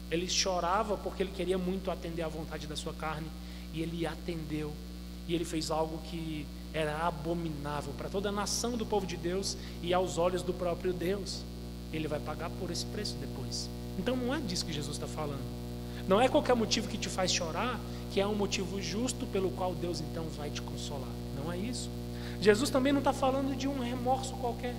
Ele 0.09 0.29
chorava 0.29 0.95
porque 0.97 1.23
ele 1.23 1.31
queria 1.35 1.57
muito 1.57 1.91
atender 1.91 2.21
à 2.21 2.27
vontade 2.27 2.67
da 2.67 2.75
sua 2.75 2.93
carne 2.93 3.27
e 3.73 3.81
ele 3.81 4.05
atendeu. 4.05 4.71
E 5.27 5.35
ele 5.35 5.45
fez 5.45 5.71
algo 5.71 5.99
que 6.09 6.45
era 6.73 7.05
abominável 7.05 7.93
para 7.97 8.09
toda 8.09 8.29
a 8.29 8.31
nação 8.31 8.77
do 8.77 8.85
povo 8.85 9.05
de 9.05 9.17
Deus 9.17 9.57
e 9.81 9.93
aos 9.93 10.17
olhos 10.17 10.41
do 10.41 10.53
próprio 10.53 10.93
Deus. 10.93 11.41
Ele 11.91 12.07
vai 12.07 12.19
pagar 12.19 12.49
por 12.49 12.71
esse 12.71 12.85
preço 12.85 13.15
depois. 13.19 13.69
Então 13.99 14.15
não 14.15 14.33
é 14.33 14.39
disso 14.39 14.65
que 14.65 14.73
Jesus 14.73 14.95
está 14.95 15.07
falando. 15.07 15.43
Não 16.07 16.19
é 16.19 16.27
qualquer 16.27 16.55
motivo 16.55 16.87
que 16.87 16.97
te 16.97 17.09
faz 17.09 17.31
chorar 17.31 17.79
que 18.11 18.19
é 18.19 18.27
um 18.27 18.35
motivo 18.35 18.81
justo 18.81 19.25
pelo 19.27 19.51
qual 19.51 19.73
Deus 19.73 20.01
então 20.01 20.25
vai 20.37 20.49
te 20.49 20.61
consolar. 20.61 21.09
Não 21.37 21.51
é 21.51 21.57
isso. 21.57 21.89
Jesus 22.41 22.69
também 22.69 22.91
não 22.91 22.99
está 22.99 23.13
falando 23.13 23.55
de 23.55 23.67
um 23.67 23.79
remorso 23.79 24.33
qualquer. 24.33 24.75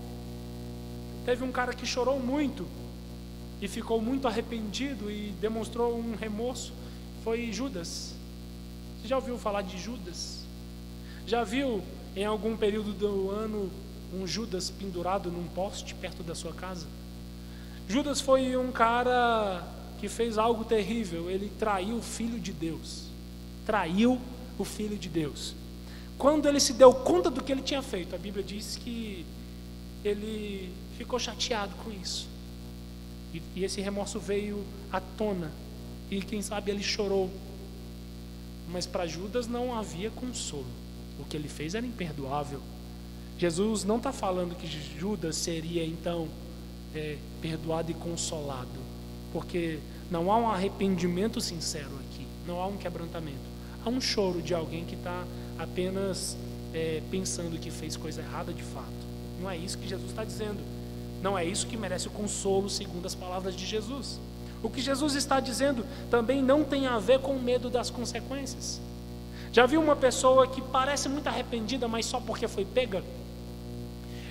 Teve 1.25 1.43
um 1.43 1.51
cara 1.51 1.73
que 1.73 1.87
chorou 1.87 2.21
muito 2.21 2.67
e 3.61 3.69
ficou 3.69 4.03
muito 4.03 4.29
arrependido 4.29 5.11
e 5.11 5.33
demonstrou 5.41 5.97
um 5.97 6.15
remorso. 6.15 6.73
Foi 7.25 7.51
Judas. 7.53 8.15
Você 9.01 9.09
já 9.09 9.17
ouviu 9.17 9.39
falar 9.39 9.63
de 9.63 9.79
Judas? 9.79 10.42
Já 11.27 11.45
viu 11.45 11.83
em 12.17 12.25
algum 12.25 12.57
período 12.57 12.93
do 12.93 13.31
ano 13.31 13.71
um 14.13 14.27
Judas 14.27 14.71
pendurado 14.71 15.31
num 15.31 15.47
poste 15.49 15.95
perto 15.95 16.23
da 16.23 16.35
sua 16.35 16.53
casa? 16.53 16.87
Judas 17.89 18.21
foi 18.21 18.57
um 18.57 18.73
cara 18.73 19.63
que 20.01 20.09
fez 20.09 20.37
algo 20.39 20.65
terrível. 20.65 21.31
Ele 21.31 21.51
traiu 21.59 21.97
o 21.97 22.03
filho 22.03 22.39
de 22.39 22.53
Deus. 22.53 23.05
Traiu 23.65 24.21
o 24.59 24.65
filho 24.65 24.99
de 24.99 25.09
Deus. 25.09 25.55
Quando 26.19 26.49
ele 26.49 26.61
se 26.61 26.73
deu 26.73 26.93
conta 26.93 27.31
do 27.31 27.43
que 27.43 27.53
ele 27.53 27.63
tinha 27.63 27.83
feito, 27.83 28.15
a 28.15 28.19
Bíblia 28.19 28.45
diz 28.45 28.77
que 28.77 29.25
ele 30.05 30.73
ficou 30.99 31.19
chateado 31.19 31.75
com 31.85 31.91
isso. 31.91 32.29
E, 33.33 33.43
e 33.57 33.65
esse 33.65 33.81
remorso 33.81 34.19
veio 34.19 34.65
à 34.93 35.01
tona. 35.01 35.51
E 36.11 36.21
quem 36.21 36.43
sabe 36.43 36.71
ele 36.71 36.83
chorou. 36.83 37.31
Mas 38.69 38.87
para 38.87 39.07
Judas 39.07 39.47
não 39.47 39.77
havia 39.77 40.11
consolo. 40.11 40.67
O 41.19 41.25
que 41.25 41.37
ele 41.37 41.49
fez 41.49 41.75
era 41.75 41.85
imperdoável. 41.85 42.61
Jesus 43.39 43.85
não 43.85 43.97
está 43.97 44.13
falando 44.13 44.55
que 44.55 44.67
Judas 44.99 45.37
seria 45.37 45.85
então 45.85 46.29
é, 46.95 47.17
perdoado 47.41 47.91
e 47.91 47.95
consolado, 47.95 48.69
porque 49.33 49.79
não 50.11 50.31
há 50.31 50.39
um 50.39 50.49
arrependimento 50.49 51.41
sincero 51.41 51.91
aqui, 52.07 52.27
não 52.47 52.61
há 52.61 52.67
um 52.67 52.77
quebrantamento, 52.77 53.39
há 53.85 53.89
um 53.89 54.01
choro 54.01 54.41
de 54.41 54.55
alguém 54.55 54.85
que 54.85 54.95
está 54.95 55.25
apenas 55.59 56.37
é, 56.73 57.03
pensando 57.11 57.59
que 57.59 57.71
fez 57.71 57.97
coisa 57.97 58.21
errada 58.21 58.53
de 58.53 58.63
fato. 58.63 58.87
Não 59.41 59.51
é 59.51 59.57
isso 59.57 59.77
que 59.79 59.89
Jesus 59.89 60.11
está 60.11 60.25
dizendo. 60.25 60.61
Não 61.23 61.39
é 61.39 61.45
isso 61.45 61.67
que 61.67 61.77
merece 61.77 62.09
o 62.09 62.11
consolo, 62.11 62.69
segundo 62.69 63.07
as 63.07 63.15
palavras 63.15 63.55
de 63.57 63.65
Jesus. 63.65 64.21
O 64.63 64.69
que 64.69 64.81
Jesus 64.81 65.15
está 65.15 65.41
dizendo 65.41 65.85
também 66.11 66.43
não 66.43 66.65
tem 66.65 66.87
a 66.87 66.99
ver 66.99 67.21
com 67.21 67.39
medo 67.39 67.71
das 67.71 67.91
consequências. 67.91 68.81
Já 69.53 69.67
viu 69.67 69.83
uma 69.83 69.95
pessoa 69.95 70.47
que 70.47 70.63
parece 70.63 71.11
muito 71.11 71.27
arrependida, 71.27 71.87
mas 71.87 72.07
só 72.07 72.19
porque 72.19 72.49
foi 72.49 72.65
pega? 72.65 73.05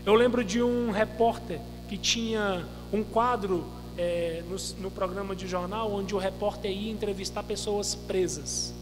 Eu 0.03 0.15
lembro 0.15 0.43
de 0.43 0.63
um 0.63 0.89
repórter 0.89 1.59
que 1.87 1.95
tinha 1.95 2.65
um 2.91 3.03
quadro 3.03 3.63
é, 3.95 4.43
no, 4.49 4.55
no 4.81 4.89
programa 4.89 5.35
de 5.35 5.47
jornal 5.47 5.91
onde 5.93 6.15
o 6.15 6.17
repórter 6.17 6.71
ia 6.71 6.91
entrevistar 6.91 7.43
pessoas 7.43 7.93
presas. 7.93 8.73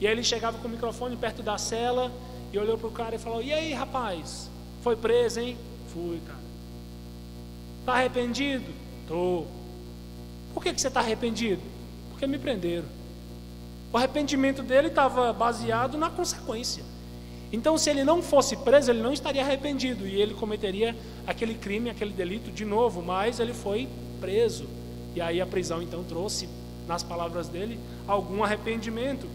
E 0.00 0.06
aí 0.06 0.12
ele 0.12 0.24
chegava 0.24 0.56
com 0.56 0.66
o 0.66 0.70
microfone 0.70 1.14
perto 1.14 1.42
da 1.42 1.58
cela 1.58 2.10
e 2.50 2.58
olhou 2.58 2.78
para 2.78 2.88
o 2.88 2.92
cara 2.92 3.16
e 3.16 3.18
falou: 3.18 3.42
E 3.42 3.52
aí, 3.52 3.74
rapaz? 3.74 4.48
Foi 4.82 4.96
preso, 4.96 5.40
hein? 5.40 5.58
Fui, 5.92 6.20
cara. 6.26 6.40
Está 7.80 7.94
arrependido? 7.94 8.72
Estou. 9.02 9.46
Por 10.54 10.62
que, 10.62 10.72
que 10.72 10.80
você 10.80 10.88
está 10.88 11.00
arrependido? 11.00 11.60
Porque 12.10 12.26
me 12.26 12.38
prenderam. 12.38 12.99
O 13.92 13.96
arrependimento 13.96 14.62
dele 14.62 14.88
estava 14.88 15.32
baseado 15.32 15.98
na 15.98 16.08
consequência. 16.08 16.84
Então, 17.52 17.76
se 17.76 17.90
ele 17.90 18.04
não 18.04 18.22
fosse 18.22 18.56
preso, 18.56 18.90
ele 18.90 19.02
não 19.02 19.12
estaria 19.12 19.42
arrependido 19.42 20.06
e 20.06 20.20
ele 20.20 20.34
cometeria 20.34 20.96
aquele 21.26 21.54
crime, 21.54 21.90
aquele 21.90 22.12
delito 22.12 22.50
de 22.52 22.64
novo, 22.64 23.02
mas 23.02 23.40
ele 23.40 23.52
foi 23.52 23.88
preso. 24.20 24.66
E 25.14 25.20
aí 25.20 25.40
a 25.40 25.46
prisão 25.46 25.82
então 25.82 26.04
trouxe, 26.04 26.48
nas 26.86 27.02
palavras 27.02 27.48
dele, 27.48 27.80
algum 28.06 28.44
arrependimento. 28.44 29.26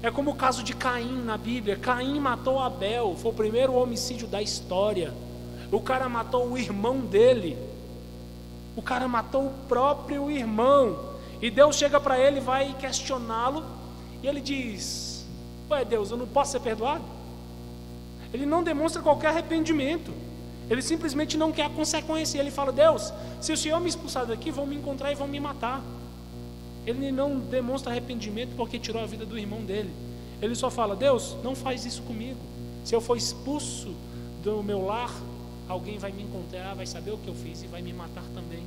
É 0.00 0.10
como 0.10 0.30
o 0.30 0.34
caso 0.34 0.62
de 0.62 0.74
Caim 0.74 1.22
na 1.24 1.36
Bíblia. 1.36 1.76
Caim 1.76 2.20
matou 2.20 2.60
Abel, 2.60 3.16
foi 3.16 3.32
o 3.32 3.34
primeiro 3.34 3.74
homicídio 3.74 4.28
da 4.28 4.40
história. 4.40 5.12
O 5.72 5.80
cara 5.80 6.08
matou 6.08 6.50
o 6.50 6.58
irmão 6.58 7.00
dele. 7.00 7.58
O 8.76 8.82
cara 8.82 9.08
matou 9.08 9.46
o 9.46 9.52
próprio 9.66 10.30
irmão. 10.30 11.13
E 11.44 11.50
Deus 11.50 11.76
chega 11.76 12.00
para 12.00 12.18
ele, 12.18 12.40
vai 12.40 12.74
questioná-lo, 12.80 13.62
e 14.22 14.26
ele 14.26 14.40
diz: 14.40 15.26
Ué, 15.70 15.84
Deus, 15.84 16.10
eu 16.10 16.16
não 16.16 16.26
posso 16.26 16.52
ser 16.52 16.60
perdoado? 16.60 17.04
Ele 18.32 18.46
não 18.46 18.62
demonstra 18.62 19.02
qualquer 19.02 19.28
arrependimento. 19.28 20.10
Ele 20.70 20.80
simplesmente 20.80 21.36
não 21.36 21.52
quer 21.52 21.66
a 21.66 21.68
consequência. 21.68 22.38
Ele 22.38 22.50
fala: 22.50 22.72
Deus, 22.72 23.12
se 23.42 23.52
o 23.52 23.58
Senhor 23.58 23.78
me 23.78 23.90
expulsar 23.90 24.24
daqui, 24.24 24.50
vão 24.50 24.64
me 24.64 24.74
encontrar 24.74 25.12
e 25.12 25.14
vão 25.14 25.28
me 25.28 25.38
matar. 25.38 25.84
Ele 26.86 27.12
não 27.12 27.38
demonstra 27.38 27.92
arrependimento 27.92 28.56
porque 28.56 28.78
tirou 28.78 29.02
a 29.02 29.06
vida 29.06 29.26
do 29.26 29.38
irmão 29.38 29.60
dele. 29.60 29.90
Ele 30.40 30.54
só 30.54 30.70
fala: 30.70 30.96
Deus, 30.96 31.36
não 31.44 31.54
faz 31.54 31.84
isso 31.84 32.00
comigo. 32.04 32.40
Se 32.86 32.94
eu 32.94 33.02
for 33.02 33.18
expulso 33.18 33.94
do 34.42 34.62
meu 34.62 34.86
lar, 34.86 35.12
alguém 35.68 35.98
vai 35.98 36.10
me 36.10 36.22
encontrar, 36.22 36.74
vai 36.74 36.86
saber 36.86 37.10
o 37.10 37.18
que 37.18 37.28
eu 37.28 37.34
fiz 37.34 37.62
e 37.62 37.66
vai 37.66 37.82
me 37.82 37.92
matar 37.92 38.24
também. 38.34 38.62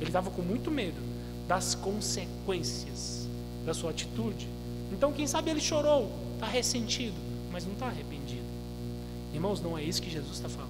Ele 0.00 0.08
estava 0.08 0.30
com 0.30 0.40
muito 0.40 0.70
medo 0.70 1.17
das 1.48 1.74
consequências 1.74 3.26
da 3.64 3.72
sua 3.72 3.90
atitude. 3.90 4.46
Então, 4.92 5.12
quem 5.12 5.26
sabe 5.26 5.50
ele 5.50 5.60
chorou, 5.60 6.12
está 6.34 6.46
ressentido, 6.46 7.16
mas 7.50 7.64
não 7.64 7.72
está 7.72 7.86
arrependido. 7.86 8.44
Irmãos, 9.32 9.60
não 9.60 9.76
é 9.76 9.82
isso 9.82 10.02
que 10.02 10.10
Jesus 10.10 10.34
está 10.34 10.48
falando. 10.48 10.68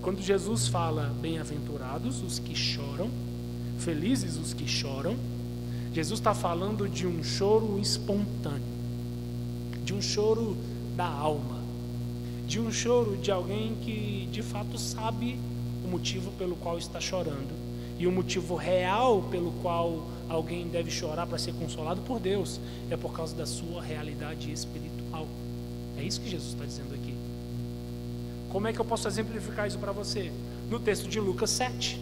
Quando 0.00 0.20
Jesus 0.22 0.66
fala 0.66 1.14
bem-aventurados 1.20 2.22
os 2.22 2.38
que 2.38 2.56
choram, 2.56 3.10
felizes 3.78 4.36
os 4.36 4.54
que 4.54 4.66
choram, 4.66 5.16
Jesus 5.92 6.18
está 6.18 6.34
falando 6.34 6.88
de 6.88 7.06
um 7.06 7.22
choro 7.22 7.78
espontâneo, 7.78 8.62
de 9.84 9.92
um 9.92 10.00
choro 10.00 10.56
da 10.96 11.06
alma, 11.06 11.60
de 12.48 12.58
um 12.58 12.72
choro 12.72 13.16
de 13.18 13.30
alguém 13.30 13.76
que 13.82 14.28
de 14.32 14.42
fato 14.42 14.78
sabe 14.78 15.38
o 15.84 15.88
motivo 15.88 16.32
pelo 16.32 16.56
qual 16.56 16.78
está 16.78 17.00
chorando 17.00 17.71
e 18.02 18.06
o 18.06 18.12
motivo 18.12 18.56
real 18.56 19.22
pelo 19.30 19.52
qual 19.62 20.02
alguém 20.28 20.66
deve 20.66 20.90
chorar 20.90 21.26
para 21.26 21.38
ser 21.38 21.52
consolado 21.54 22.00
por 22.02 22.18
Deus 22.18 22.60
é 22.90 22.96
por 22.96 23.12
causa 23.12 23.34
da 23.36 23.46
sua 23.46 23.80
realidade 23.80 24.50
espiritual. 24.50 25.26
É 25.96 26.02
isso 26.02 26.20
que 26.20 26.28
Jesus 26.28 26.52
está 26.52 26.64
dizendo 26.64 26.94
aqui. 26.94 27.14
Como 28.50 28.66
é 28.66 28.72
que 28.72 28.80
eu 28.80 28.84
posso 28.84 29.06
exemplificar 29.06 29.68
isso 29.68 29.78
para 29.78 29.92
você? 29.92 30.32
No 30.68 30.80
texto 30.80 31.08
de 31.08 31.20
Lucas 31.20 31.50
7. 31.50 32.00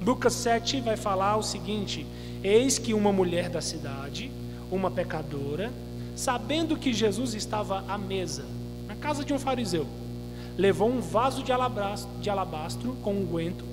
Lucas 0.00 0.34
7 0.34 0.80
vai 0.82 0.96
falar 0.96 1.36
o 1.36 1.42
seguinte: 1.42 2.06
Eis 2.44 2.78
que 2.78 2.94
uma 2.94 3.12
mulher 3.12 3.48
da 3.50 3.60
cidade, 3.60 4.30
uma 4.70 4.88
pecadora, 4.90 5.72
sabendo 6.14 6.76
que 6.76 6.92
Jesus 6.92 7.34
estava 7.34 7.84
à 7.88 7.98
mesa 7.98 8.44
casa 9.00 9.24
de 9.24 9.32
um 9.32 9.38
fariseu, 9.38 9.86
levou 10.56 10.90
um 10.90 11.00
vaso 11.00 11.42
de 11.42 11.50
alabastro, 11.50 12.10
de 12.20 12.28
alabastro 12.28 12.94
com 13.02 13.12
unguento 13.12 13.64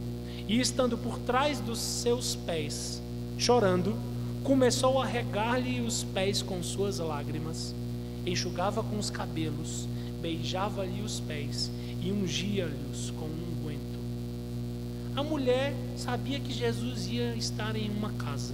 e, 0.47 0.59
estando 0.59 0.97
por 0.97 1.19
trás 1.19 1.59
dos 1.59 1.79
seus 1.79 2.35
pés, 2.35 3.01
chorando, 3.37 3.95
começou 4.43 5.01
a 5.01 5.05
regar-lhe 5.05 5.81
os 5.81 6.03
pés 6.03 6.41
com 6.41 6.61
suas 6.63 6.99
lágrimas, 6.99 7.73
enxugava 8.25 8.81
com 8.81 8.97
os 8.97 9.09
cabelos, 9.09 9.87
beijava-lhe 10.21 11.01
os 11.01 11.19
pés 11.19 11.69
e 12.01 12.11
ungia-lhes 12.11 13.11
com 13.11 13.25
um 13.25 13.59
unguento. 13.59 13.99
A 15.15 15.23
mulher 15.23 15.73
sabia 15.97 16.39
que 16.39 16.53
Jesus 16.53 17.07
ia 17.07 17.35
estar 17.35 17.75
em 17.75 17.89
uma 17.89 18.11
casa. 18.13 18.53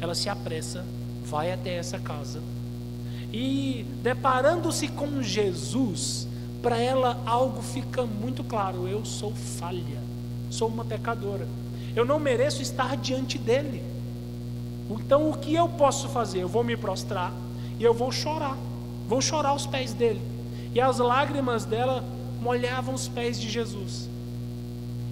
Ela 0.00 0.14
se 0.14 0.28
apressa, 0.28 0.84
vai 1.24 1.52
até 1.52 1.76
essa 1.76 1.98
casa 1.98 2.40
e 3.32 3.84
deparando-se 4.02 4.88
com 4.88 5.22
Jesus, 5.22 6.26
para 6.62 6.78
ela 6.78 7.20
algo 7.26 7.60
fica 7.62 8.04
muito 8.04 8.44
claro: 8.44 8.86
eu 8.88 9.04
sou 9.04 9.32
falha, 9.32 10.00
sou 10.56 10.68
uma 10.68 10.84
pecadora, 10.84 11.46
eu 11.94 12.04
não 12.04 12.18
mereço 12.18 12.62
estar 12.62 12.96
diante 12.96 13.38
dele. 13.38 13.82
Então 14.90 15.30
o 15.30 15.36
que 15.36 15.54
eu 15.54 15.68
posso 15.68 16.08
fazer? 16.08 16.42
Eu 16.42 16.48
vou 16.48 16.64
me 16.64 16.76
prostrar 16.76 17.32
e 17.78 17.84
eu 17.84 17.92
vou 17.92 18.10
chorar, 18.10 18.56
vou 19.06 19.20
chorar 19.20 19.50
aos 19.50 19.66
pés 19.66 19.92
dele. 19.92 20.20
E 20.74 20.80
as 20.80 20.98
lágrimas 20.98 21.64
dela 21.64 22.04
molhavam 22.40 22.94
os 22.94 23.08
pés 23.08 23.40
de 23.40 23.50
Jesus. 23.50 24.08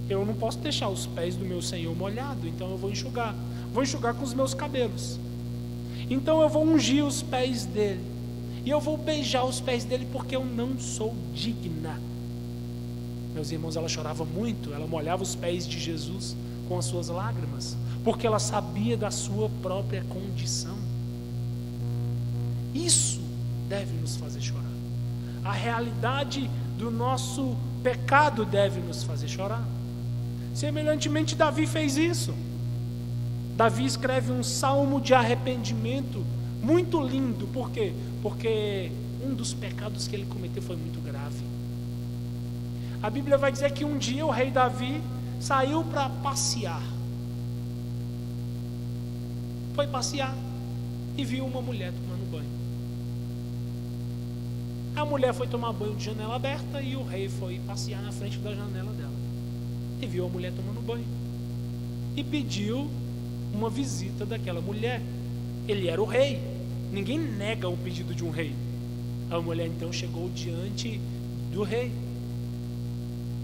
Eu 0.09 0.25
não 0.25 0.35
posso 0.35 0.59
deixar 0.59 0.89
os 0.89 1.07
pés 1.07 1.37
do 1.37 1.45
meu 1.45 1.63
Senhor 1.63 1.95
molhados, 1.97 2.45
então 2.45 2.71
eu 2.71 2.77
vou 2.77 2.91
enxugar. 2.91 3.35
Vou 3.73 3.83
enxugar 3.83 4.15
com 4.15 4.25
os 4.25 4.35
meus 4.35 4.55
cabelos. 4.55 5.19
Então 6.09 6.41
eu 6.43 6.49
vou 6.49 6.65
ungir 6.65 7.05
os 7.05 7.23
pés 7.23 7.65
dele. 7.65 8.01
E 8.65 8.71
eu 8.71 8.81
vou 8.81 8.97
beijar 8.97 9.45
os 9.45 9.61
pés 9.61 9.85
dele 9.85 10.07
porque 10.13 10.37
eu 10.37 10.45
não 10.45 10.79
sou 10.79 11.15
digna. 11.35 11.99
Meus 13.35 13.51
irmãos, 13.51 13.75
ela 13.77 13.89
chorava 13.89 14.25
muito, 14.25 14.73
ela 14.73 14.87
molhava 14.87 15.23
os 15.23 15.35
pés 15.35 15.67
de 15.67 15.79
Jesus 15.79 16.37
com 16.69 16.79
as 16.79 16.85
suas 16.85 17.09
lágrimas, 17.09 17.77
porque 18.05 18.27
ela 18.27 18.39
sabia 18.39 18.97
da 18.97 19.11
sua 19.11 19.51
própria 19.61 20.05
condição. 20.05 20.77
Isso 22.73 23.21
deve 23.69 23.93
nos 23.97 24.17
fazer 24.17 24.41
chorar. 24.41 24.63
A 25.45 25.53
realidade 25.53 26.49
do 26.79 26.91
nosso 26.91 27.57
pecado 27.83 28.45
deve 28.45 28.81
nos 28.81 29.03
fazer 29.03 29.29
chorar. 29.29 29.67
Semelhantemente, 30.55 31.35
Davi 31.35 31.67
fez 31.67 31.97
isso. 31.97 32.33
Davi 33.57 33.85
escreve 33.85 34.33
um 34.33 34.43
salmo 34.43 35.01
de 35.01 35.13
arrependimento 35.13 36.25
muito 36.63 37.01
lindo, 37.01 37.47
por 37.49 37.71
quê? 37.71 37.93
Porque 38.23 38.91
um 39.23 39.35
dos 39.35 39.53
pecados 39.53 40.09
que 40.09 40.17
ele 40.17 40.27
cometeu 40.27 40.63
foi 40.63 40.77
muito 40.77 41.01
grave. 41.01 41.44
A 43.05 43.11
Bíblia 43.11 43.37
vai 43.37 43.53
dizer 43.53 43.71
que 43.73 43.85
um 43.85 43.99
dia 43.99 44.25
o 44.25 44.31
rei 44.31 44.51
Davi 44.51 45.03
saiu 45.39 45.85
para 45.85 46.09
passear. 46.09 46.83
Foi 49.75 49.87
passear 49.87 50.35
e 51.15 51.23
viu 51.23 51.45
uma 51.45 51.61
mulher 51.61 51.93
tomando 51.93 52.31
banho. 52.31 52.49
A 54.97 55.05
mulher 55.05 55.35
foi 55.35 55.47
tomar 55.47 55.75
banho 55.75 55.95
de 55.97 56.03
janela 56.03 56.37
aberta 56.37 56.81
e 56.81 56.97
o 56.97 57.05
rei 57.05 57.29
foi 57.29 57.61
passear 57.67 58.01
na 58.01 58.11
frente 58.11 58.39
da 58.39 58.55
janela 58.55 58.91
dela. 58.93 59.13
E 60.01 60.07
viu 60.07 60.25
a 60.25 60.29
mulher 60.31 60.55
tomando 60.57 60.81
banho. 60.81 61.05
E 62.17 62.25
pediu 62.25 62.89
uma 63.53 63.69
visita 63.69 64.25
daquela 64.25 64.63
mulher. 64.63 65.03
Ele 65.69 65.89
era 65.89 66.01
o 66.01 66.07
rei. 66.07 66.41
Ninguém 66.91 67.19
nega 67.19 67.69
o 67.69 67.77
pedido 67.77 68.15
de 68.15 68.25
um 68.25 68.31
rei. 68.31 68.55
A 69.31 69.39
mulher 69.43 69.67
então 69.67 69.93
chegou 69.93 70.31
diante 70.31 70.99
do 71.53 71.63
rei. 71.63 71.93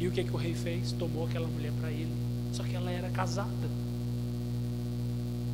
E 0.01 0.09
o 0.09 0.11
que, 0.11 0.25
que 0.25 0.33
o 0.33 0.37
rei 0.37 0.55
fez? 0.55 0.93
Tomou 0.93 1.27
aquela 1.27 1.47
mulher 1.47 1.73
para 1.79 1.91
ele. 1.91 2.13
Só 2.53 2.63
que 2.63 2.75
ela 2.75 2.91
era 2.91 3.11
casada. 3.11 3.51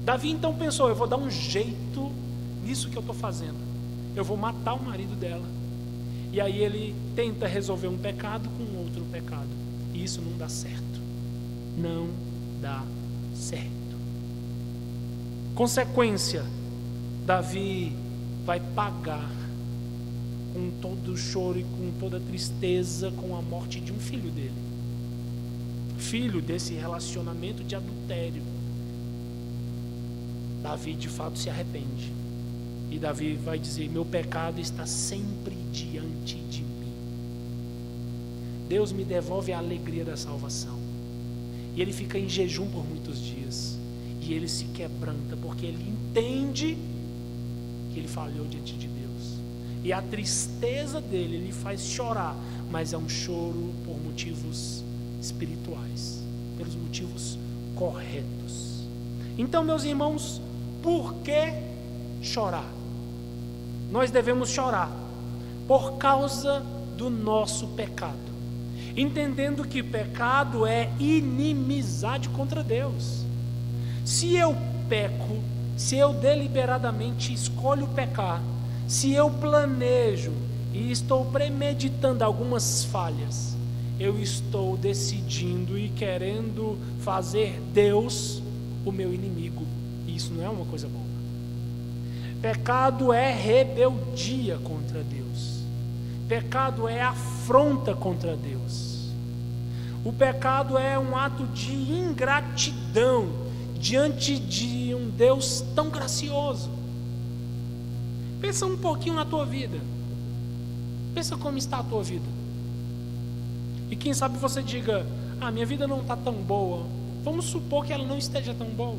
Davi 0.04 0.30
então 0.30 0.54
pensou: 0.54 0.88
eu 0.88 0.94
vou 0.94 1.08
dar 1.08 1.16
um 1.16 1.28
jeito 1.28 2.12
nisso 2.64 2.88
que 2.88 2.96
eu 2.96 3.00
estou 3.00 3.14
fazendo. 3.14 3.58
Eu 4.14 4.24
vou 4.24 4.36
matar 4.36 4.74
o 4.74 4.82
marido 4.82 5.18
dela. 5.18 5.44
E 6.32 6.40
aí 6.40 6.62
ele 6.62 6.94
tenta 7.16 7.48
resolver 7.48 7.88
um 7.88 7.98
pecado 7.98 8.48
com 8.50 8.78
outro 8.78 9.04
pecado. 9.10 9.48
E 9.92 10.04
isso 10.04 10.22
não 10.22 10.38
dá 10.38 10.48
certo. 10.48 11.00
Não 11.76 12.08
dá 12.62 12.84
certo. 13.34 13.66
Consequência: 15.56 16.44
Davi 17.26 17.92
vai 18.44 18.60
pagar 18.60 19.28
com 20.56 20.70
todo 20.80 21.12
o 21.12 21.16
choro 21.18 21.60
e 21.60 21.64
com 21.64 21.92
toda 22.00 22.16
a 22.16 22.20
tristeza 22.20 23.10
com 23.10 23.36
a 23.36 23.42
morte 23.42 23.78
de 23.78 23.92
um 23.92 23.98
filho 23.98 24.30
dele. 24.30 24.54
Filho 25.98 26.40
desse 26.40 26.72
relacionamento 26.72 27.62
de 27.62 27.76
adultério. 27.76 28.42
Davi 30.62 30.94
de 30.94 31.08
fato 31.08 31.38
se 31.38 31.50
arrepende. 31.50 32.10
E 32.90 32.98
Davi 32.98 33.34
vai 33.34 33.58
dizer: 33.58 33.90
Meu 33.90 34.04
pecado 34.04 34.58
está 34.58 34.86
sempre 34.86 35.54
diante 35.70 36.36
de 36.36 36.62
mim. 36.62 36.92
Deus 38.66 38.92
me 38.92 39.04
devolve 39.04 39.52
a 39.52 39.58
alegria 39.58 40.06
da 40.06 40.16
salvação. 40.16 40.78
E 41.74 41.82
ele 41.82 41.92
fica 41.92 42.18
em 42.18 42.28
jejum 42.28 42.66
por 42.70 42.82
muitos 42.86 43.20
dias. 43.20 43.78
E 44.22 44.32
ele 44.32 44.48
se 44.48 44.64
quebranta, 44.66 45.36
porque 45.36 45.66
ele 45.66 45.84
entende 45.86 46.78
que 47.92 48.00
ele 48.00 48.08
falhou 48.08 48.46
diante 48.46 48.72
de 48.72 48.86
Deus. 48.86 48.95
E 49.86 49.92
a 49.92 50.02
tristeza 50.02 51.00
dele 51.00 51.38
lhe 51.38 51.52
faz 51.52 51.80
chorar, 51.80 52.34
mas 52.72 52.92
é 52.92 52.98
um 52.98 53.08
choro 53.08 53.72
por 53.84 53.96
motivos 54.02 54.82
espirituais, 55.22 56.24
pelos 56.58 56.74
motivos 56.74 57.38
corretos. 57.76 58.82
Então, 59.38 59.62
meus 59.62 59.84
irmãos, 59.84 60.42
por 60.82 61.14
que 61.22 61.52
chorar? 62.20 62.68
Nós 63.88 64.10
devemos 64.10 64.48
chorar 64.48 64.90
por 65.68 65.98
causa 65.98 66.66
do 66.96 67.08
nosso 67.08 67.68
pecado, 67.68 68.18
entendendo 68.96 69.64
que 69.64 69.84
pecado 69.84 70.66
é 70.66 70.90
inimizade 70.98 72.28
contra 72.30 72.64
Deus. 72.64 73.24
Se 74.04 74.34
eu 74.34 74.56
peco, 74.88 75.38
se 75.76 75.96
eu 75.96 76.12
deliberadamente 76.12 77.32
escolho 77.32 77.86
pecar, 77.86 78.42
se 78.86 79.12
eu 79.12 79.30
planejo 79.30 80.32
e 80.72 80.90
estou 80.90 81.24
premeditando 81.26 82.22
algumas 82.22 82.84
falhas, 82.84 83.56
eu 83.98 84.20
estou 84.20 84.76
decidindo 84.76 85.78
e 85.78 85.88
querendo 85.88 86.78
fazer 87.00 87.60
Deus 87.72 88.42
o 88.84 88.92
meu 88.92 89.12
inimigo. 89.12 89.64
E 90.06 90.14
isso 90.14 90.32
não 90.32 90.44
é 90.44 90.48
uma 90.48 90.64
coisa 90.66 90.86
boa. 90.86 91.04
Pecado 92.40 93.12
é 93.12 93.32
rebeldia 93.32 94.58
contra 94.58 95.02
Deus. 95.02 95.62
Pecado 96.28 96.86
é 96.86 97.00
afronta 97.00 97.94
contra 97.94 98.36
Deus. 98.36 99.10
O 100.04 100.12
pecado 100.12 100.78
é 100.78 100.96
um 100.98 101.16
ato 101.16 101.46
de 101.46 101.72
ingratidão 101.72 103.28
diante 103.78 104.38
de 104.38 104.94
um 104.94 105.08
Deus 105.08 105.64
tão 105.74 105.90
gracioso. 105.90 106.75
Pensa 108.40 108.66
um 108.66 108.76
pouquinho 108.76 109.14
na 109.14 109.24
tua 109.24 109.44
vida. 109.44 109.78
Pensa 111.14 111.36
como 111.36 111.56
está 111.56 111.78
a 111.78 111.82
tua 111.82 112.02
vida. 112.02 112.26
E 113.90 113.96
quem 113.96 114.12
sabe 114.12 114.36
você 114.38 114.62
diga: 114.62 115.06
"Ah, 115.40 115.50
minha 115.50 115.64
vida 115.64 115.86
não 115.86 116.02
está 116.02 116.16
tão 116.16 116.34
boa". 116.34 116.86
Vamos 117.24 117.46
supor 117.46 117.84
que 117.84 117.92
ela 117.92 118.04
não 118.04 118.18
esteja 118.18 118.54
tão 118.54 118.66
boa. 118.68 118.98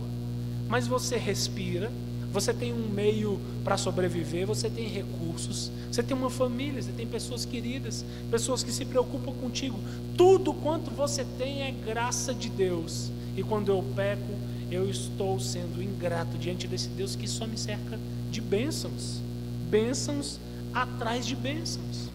Mas 0.67 0.87
você 0.87 1.15
respira, 1.15 1.91
você 2.33 2.53
tem 2.53 2.73
um 2.73 2.89
meio 2.89 3.39
para 3.63 3.77
sobreviver, 3.77 4.45
você 4.45 4.69
tem 4.69 4.87
recursos, 4.87 5.71
você 5.89 6.03
tem 6.03 6.17
uma 6.17 6.29
família, 6.29 6.81
você 6.81 6.91
tem 6.91 7.07
pessoas 7.07 7.45
queridas, 7.45 8.03
pessoas 8.29 8.63
que 8.63 8.71
se 8.71 8.83
preocupam 8.83 9.31
contigo. 9.33 9.79
Tudo 10.17 10.53
quanto 10.53 10.91
você 10.91 11.23
tem 11.37 11.61
é 11.61 11.71
graça 11.71 12.33
de 12.33 12.49
Deus. 12.49 13.11
E 13.37 13.43
quando 13.43 13.69
eu 13.69 13.83
peco, 13.95 14.33
eu 14.71 14.89
estou 14.89 15.39
sendo 15.39 15.81
ingrato 15.81 16.37
diante 16.37 16.67
desse 16.67 16.89
Deus 16.89 17.15
que 17.15 17.27
só 17.27 17.45
me 17.45 17.57
cerca 17.57 17.99
de 18.31 18.41
bênçãos 18.41 19.21
bênçãos 19.69 20.39
atrás 20.73 21.25
de 21.25 21.35
bênçãos. 21.35 22.09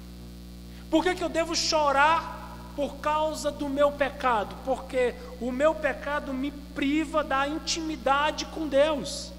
Por 0.91 1.03
que, 1.03 1.15
que 1.15 1.25
eu 1.25 1.29
devo 1.29 1.55
chorar 1.55 2.73
por 2.77 2.97
causa 2.97 3.51
do 3.51 3.69
meu 3.69 3.93
pecado? 3.93 4.55
Porque 4.65 5.15
o 5.41 5.51
meu 5.51 5.75
pecado 5.75 6.33
me 6.33 6.51
priva 6.51 7.25
da 7.25 7.47
intimidade 7.47 8.47
com 8.47 8.67
Deus. 8.67 9.33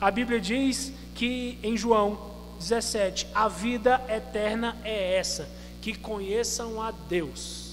A 0.00 0.10
Bíblia 0.10 0.40
diz 0.40 0.92
que 1.14 1.58
em 1.62 1.76
João 1.76 2.28
17, 2.58 3.28
a 3.34 3.48
vida 3.48 4.00
eterna 4.08 4.76
é 4.84 5.16
essa, 5.16 5.48
que 5.80 5.94
conheçam 5.94 6.80
a 6.80 6.90
Deus. 6.90 7.68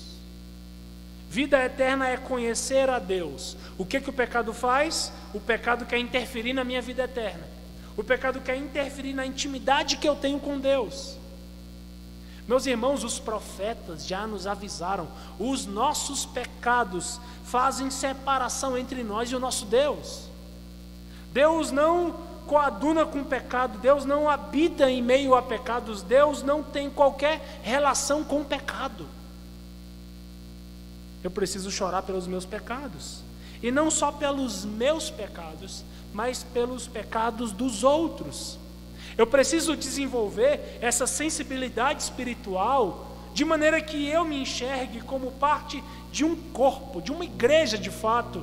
Vida 1.30 1.64
eterna 1.64 2.08
é 2.08 2.18
conhecer 2.18 2.90
a 2.90 3.00
Deus. 3.00 3.58
O 3.78 3.86
que 3.86 4.00
que 4.00 4.10
o 4.10 4.14
pecado 4.14 4.54
faz? 4.54 5.12
O 5.34 5.40
pecado 5.40 5.86
quer 5.86 5.98
interferir 5.98 6.54
na 6.54 6.64
minha 6.64 6.82
vida 6.82 7.04
eterna. 7.04 7.55
O 7.98 8.04
pecado 8.04 8.42
quer 8.42 8.58
interferir 8.58 9.14
na 9.14 9.26
intimidade 9.26 9.98
que 9.98 10.08
eu 10.08 10.16
tenho 10.16 10.40
com 10.40 10.60
Deus. 10.60 11.18
Meus 12.48 12.66
irmãos, 12.66 13.04
os 13.04 13.18
profetas 13.18 14.06
já 14.06 14.28
nos 14.28 14.46
avisaram: 14.46 15.08
os 15.40 15.66
nossos 15.66 16.26
pecados 16.26 17.20
fazem 17.46 17.90
separação 17.90 18.78
entre 18.78 19.04
nós 19.04 19.32
e 19.32 19.36
o 19.36 19.40
nosso 19.40 19.66
Deus. 19.66 20.26
Deus 21.34 21.72
não 21.72 22.14
coaduna 22.46 23.06
com 23.06 23.22
o 23.22 23.26
pecado, 23.26 23.80
Deus 23.80 24.06
não 24.06 24.30
habita 24.30 24.90
em 24.90 25.02
meio 25.02 25.34
a 25.34 25.42
pecados, 25.42 26.04
Deus 26.04 26.44
não 26.44 26.62
tem 26.62 26.90
qualquer 26.90 27.60
relação 27.64 28.24
com 28.24 28.42
o 28.42 28.46
pecado. 28.46 29.08
Eu 31.24 31.32
preciso 31.32 31.72
chorar 31.72 32.04
pelos 32.04 32.28
meus 32.28 32.46
pecados, 32.46 33.22
e 33.64 33.72
não 33.72 33.90
só 33.90 34.12
pelos 34.12 34.64
meus 34.64 35.10
pecados, 35.10 35.84
mas 36.16 36.44
pelos 36.44 36.88
pecados 36.88 37.52
dos 37.52 37.84
outros. 37.84 38.58
Eu 39.18 39.28
preciso 39.28 39.76
desenvolver 39.76 40.80
essa 40.80 41.06
sensibilidade 41.06 42.04
espiritual 42.04 43.18
de 43.34 43.44
maneira 43.44 43.82
que 43.82 44.08
eu 44.08 44.24
me 44.24 44.42
enxergue 44.42 45.02
como 45.02 45.30
parte 45.34 45.84
de 46.14 46.24
um 46.24 46.34
corpo, 46.54 47.02
de 47.02 47.12
uma 47.12 47.26
igreja 47.26 47.78
de 47.78 47.90
fato. 47.90 48.42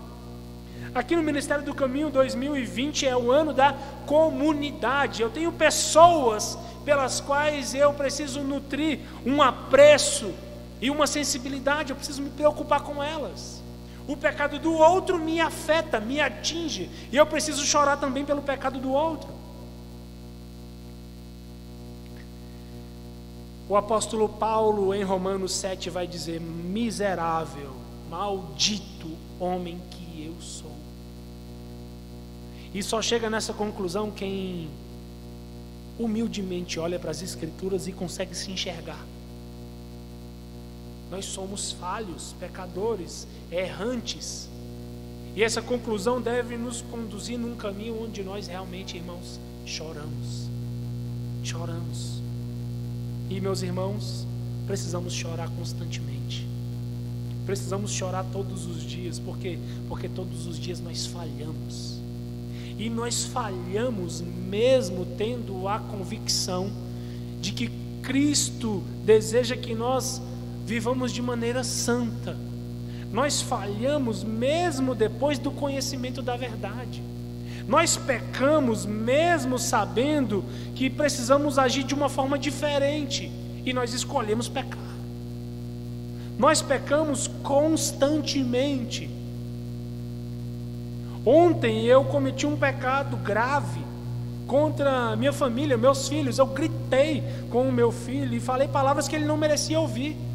Aqui 0.94 1.16
no 1.16 1.22
Ministério 1.22 1.64
do 1.64 1.74
Caminho 1.74 2.10
2020 2.10 3.06
é 3.06 3.16
o 3.16 3.32
ano 3.32 3.54
da 3.54 3.74
comunidade. 4.04 5.22
Eu 5.22 5.30
tenho 5.30 5.50
pessoas 5.50 6.58
pelas 6.84 7.22
quais 7.22 7.74
eu 7.74 7.94
preciso 7.94 8.42
nutrir 8.42 8.98
um 9.24 9.40
apreço 9.40 10.30
e 10.78 10.90
uma 10.90 11.06
sensibilidade, 11.06 11.88
eu 11.88 11.96
preciso 11.96 12.20
me 12.20 12.28
preocupar 12.28 12.82
com 12.82 13.02
elas. 13.02 13.61
O 14.06 14.16
pecado 14.16 14.58
do 14.58 14.72
outro 14.72 15.18
me 15.18 15.40
afeta, 15.40 16.00
me 16.00 16.20
atinge, 16.20 16.90
e 17.10 17.16
eu 17.16 17.24
preciso 17.24 17.64
chorar 17.64 17.96
também 17.96 18.24
pelo 18.24 18.42
pecado 18.42 18.80
do 18.80 18.90
outro. 18.90 19.28
O 23.68 23.76
apóstolo 23.76 24.28
Paulo, 24.28 24.92
em 24.92 25.02
Romanos 25.02 25.52
7, 25.52 25.88
vai 25.88 26.06
dizer: 26.06 26.40
Miserável, 26.40 27.70
maldito 28.10 29.16
homem 29.38 29.80
que 29.90 30.26
eu 30.26 30.40
sou. 30.40 30.76
E 32.74 32.82
só 32.82 33.00
chega 33.00 33.30
nessa 33.30 33.52
conclusão 33.52 34.10
quem 34.10 34.68
humildemente 35.98 36.80
olha 36.80 36.98
para 36.98 37.10
as 37.10 37.22
Escrituras 37.22 37.86
e 37.86 37.92
consegue 37.92 38.34
se 38.34 38.50
enxergar. 38.50 39.04
Nós 41.12 41.26
somos 41.26 41.72
falhos, 41.72 42.34
pecadores, 42.40 43.28
errantes. 43.50 44.48
E 45.36 45.42
essa 45.42 45.60
conclusão 45.60 46.22
deve 46.22 46.56
nos 46.56 46.80
conduzir 46.80 47.38
num 47.38 47.54
caminho 47.54 48.02
onde 48.02 48.22
nós 48.22 48.46
realmente, 48.46 48.96
irmãos, 48.96 49.38
choramos. 49.66 50.48
Choramos. 51.44 52.22
E, 53.28 53.38
meus 53.42 53.60
irmãos, 53.60 54.26
precisamos 54.66 55.12
chorar 55.12 55.50
constantemente. 55.50 56.48
Precisamos 57.44 57.92
chorar 57.92 58.24
todos 58.32 58.64
os 58.64 58.82
dias, 58.82 59.18
por 59.18 59.36
quê? 59.36 59.58
Porque 59.88 60.08
todos 60.08 60.46
os 60.46 60.58
dias 60.58 60.80
nós 60.80 61.04
falhamos. 61.04 62.00
E 62.78 62.88
nós 62.88 63.24
falhamos 63.24 64.22
mesmo 64.22 65.04
tendo 65.18 65.68
a 65.68 65.78
convicção 65.78 66.72
de 67.38 67.52
que 67.52 67.70
Cristo 68.00 68.82
deseja 69.04 69.58
que 69.58 69.74
nós 69.74 70.22
vivamos 70.72 71.12
de 71.12 71.20
maneira 71.20 71.62
santa. 71.62 72.34
Nós 73.12 73.42
falhamos 73.42 74.24
mesmo 74.24 74.94
depois 74.94 75.38
do 75.38 75.50
conhecimento 75.50 76.22
da 76.22 76.34
verdade. 76.34 77.02
Nós 77.68 77.98
pecamos 77.98 78.86
mesmo 78.86 79.58
sabendo 79.58 80.42
que 80.74 80.88
precisamos 80.88 81.58
agir 81.58 81.84
de 81.84 81.92
uma 81.92 82.08
forma 82.08 82.38
diferente 82.38 83.30
e 83.66 83.72
nós 83.74 83.92
escolhemos 83.92 84.48
pecar. 84.48 84.80
Nós 86.38 86.62
pecamos 86.62 87.28
constantemente. 87.42 89.10
Ontem 91.22 91.84
eu 91.84 92.02
cometi 92.06 92.46
um 92.46 92.56
pecado 92.56 93.18
grave 93.18 93.84
contra 94.46 95.14
minha 95.16 95.34
família, 95.34 95.76
meus 95.76 96.08
filhos. 96.08 96.38
Eu 96.38 96.46
gritei 96.46 97.22
com 97.50 97.68
o 97.68 97.72
meu 97.72 97.92
filho 97.92 98.34
e 98.34 98.40
falei 98.40 98.68
palavras 98.68 99.06
que 99.06 99.14
ele 99.14 99.26
não 99.26 99.36
merecia 99.36 99.78
ouvir. 99.78 100.31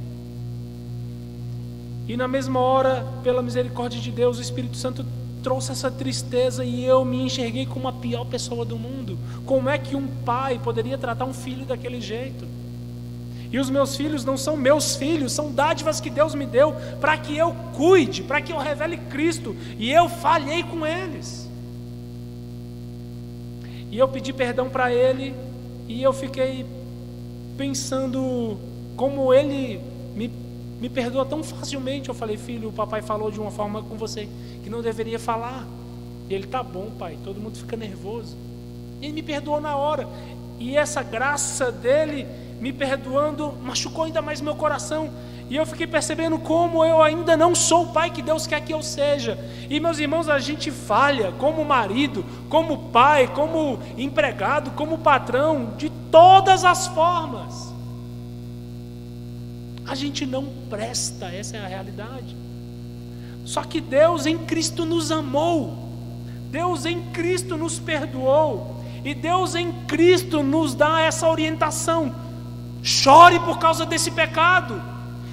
E 2.07 2.15
na 2.15 2.27
mesma 2.27 2.59
hora, 2.59 3.05
pela 3.23 3.41
misericórdia 3.41 3.99
de 3.99 4.11
Deus, 4.11 4.37
o 4.37 4.41
Espírito 4.41 4.77
Santo 4.77 5.05
trouxe 5.43 5.71
essa 5.71 5.91
tristeza 5.91 6.63
e 6.63 6.83
eu 6.85 7.03
me 7.05 7.21
enxerguei 7.21 7.65
como 7.65 7.87
a 7.87 7.93
pior 7.93 8.25
pessoa 8.25 8.63
do 8.63 8.77
mundo. 8.77 9.17
Como 9.45 9.69
é 9.69 9.77
que 9.77 9.95
um 9.95 10.07
pai 10.25 10.59
poderia 10.63 10.97
tratar 10.97 11.25
um 11.25 11.33
filho 11.33 11.65
daquele 11.65 11.99
jeito? 11.99 12.45
E 13.51 13.59
os 13.59 13.69
meus 13.69 13.95
filhos 13.95 14.25
não 14.25 14.35
são 14.37 14.57
meus 14.57 14.95
filhos, 14.95 15.31
são 15.31 15.51
dádivas 15.51 16.01
que 16.01 16.09
Deus 16.09 16.35
me 16.35 16.45
deu 16.45 16.75
para 16.99 17.17
que 17.17 17.37
eu 17.37 17.55
cuide, 17.75 18.23
para 18.23 18.41
que 18.41 18.51
eu 18.51 18.57
revele 18.57 18.97
Cristo. 18.97 19.55
E 19.77 19.91
eu 19.91 20.09
falhei 20.09 20.63
com 20.63 20.85
eles. 20.85 21.49
E 23.89 23.97
eu 23.97 24.07
pedi 24.07 24.33
perdão 24.33 24.69
para 24.69 24.93
ele, 24.93 25.33
e 25.87 26.03
eu 26.03 26.11
fiquei 26.11 26.65
pensando 27.57 28.57
como 28.97 29.33
ele 29.33 29.79
me, 30.13 30.29
me 30.79 30.89
perdoa 30.89 31.25
tão 31.25 31.43
facilmente. 31.43 32.09
Eu 32.09 32.15
falei, 32.15 32.37
filho, 32.37 32.69
o 32.69 32.73
papai 32.73 33.01
falou 33.01 33.31
de 33.31 33.39
uma 33.39 33.51
forma 33.51 33.81
com 33.83 33.95
você 33.95 34.27
que 34.63 34.69
não 34.69 34.81
deveria 34.81 35.19
falar. 35.19 35.65
E 36.29 36.33
ele, 36.33 36.47
tá 36.47 36.61
bom, 36.61 36.91
pai, 36.97 37.17
todo 37.23 37.39
mundo 37.39 37.57
fica 37.57 37.75
nervoso. 37.75 38.35
E 39.01 39.05
ele 39.05 39.13
me 39.13 39.23
perdoou 39.23 39.61
na 39.61 39.75
hora. 39.75 40.07
E 40.59 40.75
essa 40.75 41.03
graça 41.03 41.71
dele 41.71 42.27
me 42.59 42.73
perdoando, 42.73 43.53
machucou 43.63 44.03
ainda 44.03 44.21
mais 44.21 44.41
meu 44.41 44.55
coração. 44.55 45.09
E 45.49 45.55
eu 45.55 45.65
fiquei 45.65 45.87
percebendo 45.87 46.37
como 46.37 46.83
eu 46.83 47.01
ainda 47.01 47.37
não 47.37 47.55
sou 47.55 47.83
o 47.83 47.93
pai 47.93 48.09
que 48.09 48.21
Deus 48.21 48.45
quer 48.45 48.59
que 48.61 48.73
eu 48.73 48.83
seja. 48.83 49.37
E 49.69 49.79
meus 49.79 49.97
irmãos, 49.97 50.27
a 50.27 50.39
gente 50.39 50.69
falha 50.69 51.31
como 51.33 51.63
marido, 51.63 52.25
como 52.49 52.89
pai, 52.89 53.27
como 53.27 53.79
empregado, 53.97 54.71
como 54.71 54.97
patrão, 54.97 55.73
de 55.77 55.89
todas 56.11 56.65
as 56.65 56.87
formas. 56.87 57.66
A 59.87 59.95
gente 59.95 60.25
não 60.25 60.45
presta, 60.69 61.27
essa 61.27 61.57
é 61.57 61.59
a 61.63 61.67
realidade. 61.67 62.35
Só 63.45 63.63
que 63.63 63.79
Deus 63.79 64.25
em 64.25 64.37
Cristo 64.37 64.85
nos 64.85 65.11
amou, 65.11 65.91
Deus 66.51 66.85
em 66.85 67.01
Cristo 67.11 67.57
nos 67.57 67.79
perdoou, 67.79 68.83
e 69.05 69.15
Deus 69.15 69.55
em 69.55 69.71
Cristo 69.87 70.43
nos 70.43 70.75
dá 70.75 71.01
essa 71.01 71.27
orientação 71.27 72.13
Chore 72.87 73.39
por 73.41 73.59
causa 73.59 73.85
desse 73.85 74.11
pecado. 74.11 74.81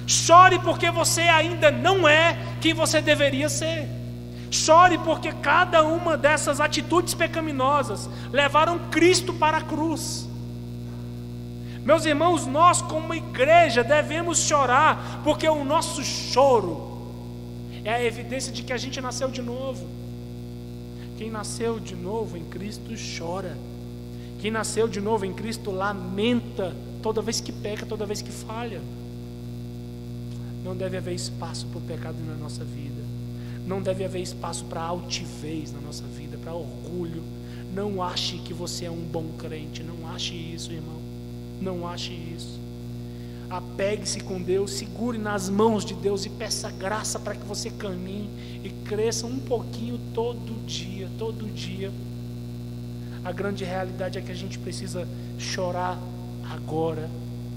Chore 0.05 0.59
porque 0.59 0.91
você 0.91 1.21
ainda 1.21 1.71
não 1.71 2.05
é 2.05 2.37
quem 2.59 2.73
você 2.73 3.01
deveria 3.01 3.47
ser. 3.47 3.87
Chore 4.51 4.97
porque 4.97 5.31
cada 5.31 5.81
uma 5.83 6.17
dessas 6.17 6.59
atitudes 6.59 7.13
pecaminosas 7.13 8.09
levaram 8.31 8.77
Cristo 8.91 9.33
para 9.33 9.57
a 9.57 9.61
cruz. 9.61 10.27
Meus 11.85 12.03
irmãos, 12.03 12.47
nós 12.47 12.81
como 12.81 13.13
igreja 13.13 13.83
devemos 13.83 14.39
chorar, 14.39 15.21
porque 15.23 15.47
o 15.47 15.63
nosso 15.63 16.03
choro 16.03 16.95
é 17.83 17.93
a 17.93 18.03
evidência 18.03 18.51
de 18.51 18.63
que 18.63 18.73
a 18.73 18.77
gente 18.77 18.99
nasceu 18.99 19.29
de 19.29 19.39
novo. 19.39 19.87
Quem 21.15 21.29
nasceu 21.29 21.79
de 21.79 21.95
novo 21.95 22.35
em 22.37 22.43
Cristo 22.43 22.89
chora. 23.19 23.55
Quem 24.41 24.49
nasceu 24.49 24.87
de 24.87 24.99
novo 24.99 25.25
em 25.25 25.33
Cristo 25.33 25.69
lamenta 25.69 26.75
toda 27.03 27.21
vez 27.21 27.39
que 27.39 27.51
peca, 27.51 27.85
toda 27.85 28.03
vez 28.03 28.19
que 28.19 28.31
falha. 28.31 28.81
Não 30.63 30.75
deve 30.75 30.97
haver 30.97 31.13
espaço 31.13 31.67
para 31.67 31.77
o 31.77 31.81
pecado 31.81 32.17
na 32.25 32.33
nossa 32.33 32.63
vida. 32.63 33.03
Não 33.67 33.79
deve 33.79 34.03
haver 34.03 34.23
espaço 34.23 34.65
para 34.65 34.81
altivez 34.81 35.71
na 35.71 35.81
nossa 35.81 36.03
vida, 36.05 36.35
para 36.35 36.53
orgulho. 36.55 37.21
Não 37.75 38.01
ache 38.01 38.39
que 38.39 38.55
você 38.55 38.85
é 38.85 38.91
um 38.91 39.03
bom 39.03 39.25
crente. 39.37 39.83
Não 39.83 40.09
ache 40.09 40.33
isso, 40.33 40.71
irmão. 40.71 41.04
Não 41.61 41.87
ache 41.87 42.13
isso. 42.13 42.59
Apegue-se 43.49 44.21
com 44.21 44.41
Deus, 44.41 44.71
segure 44.71 45.17
nas 45.17 45.49
mãos 45.49 45.85
de 45.85 45.93
Deus 45.93 46.25
e 46.25 46.29
peça 46.29 46.69
graça 46.71 47.19
para 47.19 47.35
que 47.35 47.45
você 47.45 47.69
caminhe 47.69 48.29
e 48.63 48.69
cresça 48.85 49.27
um 49.27 49.39
pouquinho 49.39 49.99
todo 50.13 50.65
dia, 50.65 51.09
todo 51.17 51.53
dia. 51.53 51.91
A 53.23 53.31
grande 53.31 53.63
realidade 53.63 54.17
é 54.17 54.21
que 54.21 54.31
a 54.31 54.35
gente 54.35 54.57
precisa 54.57 55.07
chorar 55.37 55.99
agora 56.49 57.09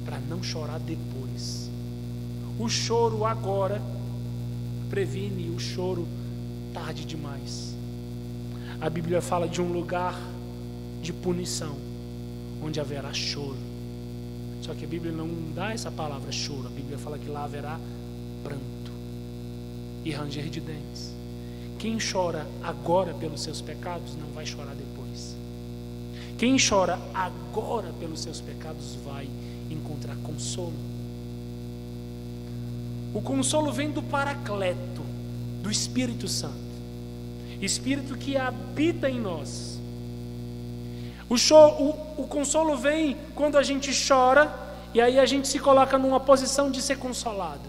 para 0.05 0.19
não 0.19 0.43
chorar 0.43 0.79
depois. 0.79 1.71
O 2.59 2.69
choro 2.69 3.25
agora 3.25 3.81
previne 4.91 5.51
o 5.51 5.59
choro 5.59 6.07
tarde 6.73 7.05
demais. 7.05 7.77
A 8.81 8.89
Bíblia 8.89 9.21
fala 9.21 9.49
de 9.49 9.61
um 9.61 9.73
lugar 9.73 10.19
de 11.03 11.13
punição, 11.13 11.77
onde 12.63 12.81
haverá 12.81 13.13
choro. 13.13 13.57
Só 14.63 14.75
que 14.75 14.85
a 14.85 14.89
Bíblia 14.89 15.13
não 15.13 15.29
dá 15.55 15.73
essa 15.73 15.91
palavra 15.91 16.31
choro, 16.33 16.67
a 16.67 16.71
Bíblia 16.71 16.99
fala 16.99 17.19
que 17.19 17.29
lá 17.29 17.45
haverá 17.45 17.79
pranto 18.43 18.93
e 20.05 20.11
ranger 20.11 20.49
de 20.49 20.61
dentes. 20.61 21.13
Quem 21.79 21.99
chora 21.99 22.47
agora 22.63 23.15
pelos 23.15 23.43
seus 23.43 23.61
pecados 23.61 24.17
não 24.17 24.29
vai 24.35 24.45
chorar 24.45 24.75
depois. 24.75 25.37
Quem 26.37 26.57
chora 26.59 26.99
agora 27.15 27.93
pelos 27.99 28.21
seus 28.21 28.41
pecados 28.41 28.97
vai 29.05 29.29
encontrar 29.71 30.17
consolo. 30.17 30.73
O 33.15 33.21
consolo 33.21 33.73
vem 33.73 33.91
do 33.91 34.03
Paracleto, 34.03 35.03
do 35.63 35.71
Espírito 35.71 36.29
Santo, 36.29 36.55
Espírito 37.61 38.17
que 38.17 38.37
habita 38.37 39.09
em 39.09 39.21
nós. 39.21 39.78
O, 41.29 41.35
o, 41.35 42.23
o 42.23 42.27
consolo 42.27 42.77
vem 42.77 43.17
quando 43.35 43.59
a 43.59 43.63
gente 43.63 43.91
chora 44.07 44.53
e 44.95 45.01
aí 45.01 45.19
a 45.19 45.27
gente 45.27 45.47
se 45.47 45.59
coloca 45.59 45.99
numa 45.99 46.19
posição 46.19 46.71
de 46.71 46.81
ser 46.81 46.99
consolado. 46.99 47.69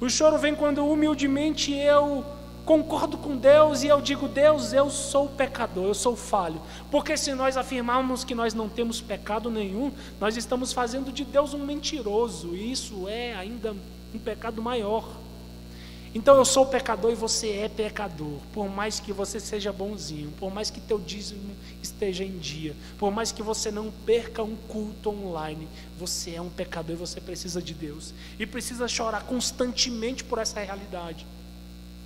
O 0.00 0.08
choro 0.08 0.38
vem 0.38 0.54
quando 0.54 0.86
humildemente 0.86 1.72
eu 1.72 2.24
concordo 2.64 3.16
com 3.16 3.36
Deus 3.36 3.82
e 3.82 3.86
eu 3.86 4.00
digo: 4.00 4.28
Deus, 4.28 4.72
eu 4.72 4.90
sou 4.90 5.28
pecador, 5.28 5.86
eu 5.86 5.94
sou 5.94 6.14
falho. 6.14 6.60
Porque 6.90 7.16
se 7.16 7.34
nós 7.34 7.56
afirmarmos 7.56 8.22
que 8.22 8.34
nós 8.34 8.52
não 8.52 8.68
temos 8.68 9.00
pecado 9.00 9.50
nenhum, 9.50 9.90
nós 10.20 10.36
estamos 10.36 10.72
fazendo 10.72 11.10
de 11.10 11.24
Deus 11.24 11.54
um 11.54 11.64
mentiroso, 11.64 12.54
e 12.54 12.70
isso 12.70 13.08
é 13.08 13.34
ainda 13.34 13.74
um 14.14 14.18
pecado 14.18 14.62
maior. 14.62 15.08
Então 16.16 16.34
eu 16.34 16.46
sou 16.46 16.64
pecador 16.64 17.12
e 17.12 17.14
você 17.14 17.50
é 17.50 17.68
pecador. 17.68 18.40
Por 18.50 18.70
mais 18.70 18.98
que 18.98 19.12
você 19.12 19.38
seja 19.38 19.70
bonzinho, 19.70 20.32
por 20.38 20.50
mais 20.50 20.70
que 20.70 20.80
teu 20.80 20.98
dízimo 20.98 21.54
esteja 21.82 22.24
em 22.24 22.38
dia, 22.38 22.74
por 22.96 23.12
mais 23.12 23.32
que 23.32 23.42
você 23.42 23.70
não 23.70 23.90
perca 23.90 24.42
um 24.42 24.56
culto 24.56 25.10
online, 25.10 25.68
você 25.98 26.36
é 26.36 26.40
um 26.40 26.48
pecador 26.48 26.96
e 26.96 26.98
você 26.98 27.20
precisa 27.20 27.60
de 27.60 27.74
Deus. 27.74 28.14
E 28.38 28.46
precisa 28.46 28.88
chorar 28.88 29.24
constantemente 29.24 30.24
por 30.24 30.38
essa 30.38 30.58
realidade 30.58 31.26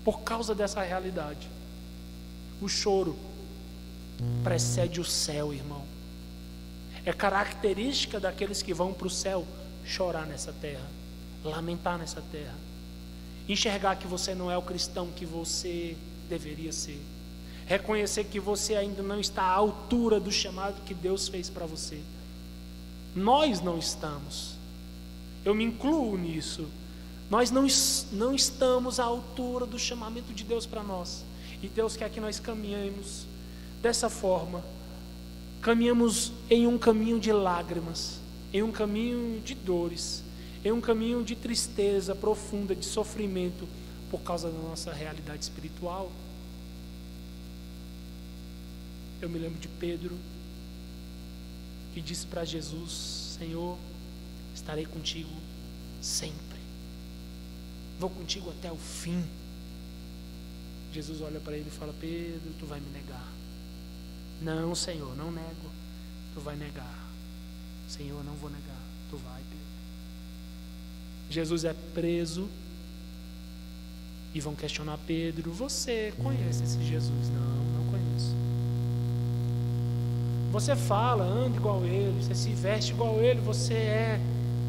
por 0.05 0.23
causa 0.23 0.57
dessa 0.57 0.83
realidade. 0.83 1.49
O 2.61 2.69
choro 2.69 3.17
precede 4.43 5.01
o 5.01 5.05
céu, 5.05 5.55
irmão. 5.55 5.85
É 7.05 7.13
característica 7.13 8.19
daqueles 8.19 8.61
que 8.61 8.75
vão 8.75 8.93
para 8.93 9.07
o 9.07 9.11
céu 9.11 9.47
chorar 9.85 10.27
nessa 10.27 10.53
terra, 10.53 10.89
lamentar 11.45 11.97
nessa 11.97 12.21
terra, 12.33 12.55
enxergar 13.53 13.97
que 13.97 14.07
você 14.07 14.35
não 14.35 14.51
é 14.51 14.57
o 14.57 14.63
cristão 14.63 15.09
que 15.15 15.25
você 15.25 15.97
deveria 16.29 16.73
ser, 16.73 17.01
reconhecer 17.67 18.25
que 18.25 18.39
você 18.39 18.77
ainda 18.77 19.03
não 19.03 19.21
está 19.21 19.43
à 19.43 19.53
altura 19.53 20.21
do 20.21 20.31
chamado 20.31 20.83
que 20.85 20.95
Deus 20.95 21.29
fez 21.29 21.49
para 21.49 21.67
você. 21.67 22.01
Nós 23.15 23.61
não 23.61 23.79
estamos. 23.79 24.55
Eu 25.45 25.55
me 25.55 25.65
incluo 25.65 26.17
nisso. 26.17 26.69
Nós 27.29 27.51
não, 27.51 27.67
não 28.13 28.35
estamos 28.35 29.01
à 29.01 29.05
altura 29.05 29.67
do 29.67 29.79
chamamento 29.79 30.33
de 30.33 30.45
Deus 30.45 30.67
para 30.67 30.83
nós. 30.83 31.25
E 31.63 31.69
Deus 31.69 31.97
quer 31.97 32.11
que 32.11 32.21
nós 32.21 32.39
caminhemos 32.41 33.27
dessa 33.83 34.09
forma. 34.09 34.63
Caminhamos 35.61 36.33
em 36.49 36.67
um 36.67 36.79
caminho 36.79 37.21
de 37.21 37.33
lágrimas, 37.33 38.19
em 38.53 38.63
um 38.63 38.73
caminho 38.73 39.41
de 39.41 39.55
dores, 39.55 40.23
em 40.65 40.73
um 40.73 40.81
caminho 40.81 41.25
de 41.25 41.35
tristeza 41.35 42.15
profunda, 42.15 42.75
de 42.75 42.85
sofrimento, 42.85 43.67
por 44.11 44.21
causa 44.21 44.51
da 44.51 44.59
nossa 44.59 44.93
realidade 44.93 45.43
espiritual. 45.43 46.11
Eu 49.23 49.29
me 49.29 49.39
lembro 49.39 49.59
de 49.59 49.69
Pedro, 49.69 50.17
que 51.95 52.01
disse 52.01 52.27
para 52.27 52.45
Jesus: 52.45 53.37
Senhor, 53.39 53.79
estarei 54.55 54.87
contigo 54.87 55.31
sempre, 56.03 56.59
vou 57.99 58.11
contigo 58.11 58.51
até 58.51 58.71
o 58.71 58.77
fim. 58.77 59.25
Jesus 60.93 61.21
olha 61.21 61.41
para 61.41 61.57
ele 61.57 61.69
e 61.69 61.79
fala: 61.79 61.95
Pedro, 62.01 62.53
tu 62.59 62.67
vai 62.67 62.81
me 62.81 62.91
negar. 62.91 63.29
Não, 64.43 64.75
Senhor, 64.75 65.15
não 65.17 65.31
nego. 65.31 65.71
Tu 66.35 66.41
vai 66.41 66.57
negar. 66.57 66.99
Senhor, 67.89 68.25
não 68.25 68.35
vou 68.35 68.51
negar. 68.51 68.81
Tu 69.11 69.17
vai. 69.19 69.50
Jesus 71.31 71.65
é 71.65 71.75
preso 71.95 72.49
e 74.35 74.41
vão 74.41 74.55
questionar 74.55 74.99
Pedro: 75.07 75.53
Você 75.53 76.13
conhece 76.23 76.63
esse 76.65 76.83
Jesus? 76.83 77.31
Não, 77.31 77.81
não 77.81 77.91
conheço. 77.91 78.35
Você 80.53 80.75
fala, 80.75 81.25
anda 81.25 81.57
igual 81.57 81.85
ele, 81.85 82.21
você 82.21 82.35
se 82.35 82.51
veste 82.51 82.93
igual 82.93 83.21
ele, 83.21 83.41
você 83.41 83.75
é 83.75 84.21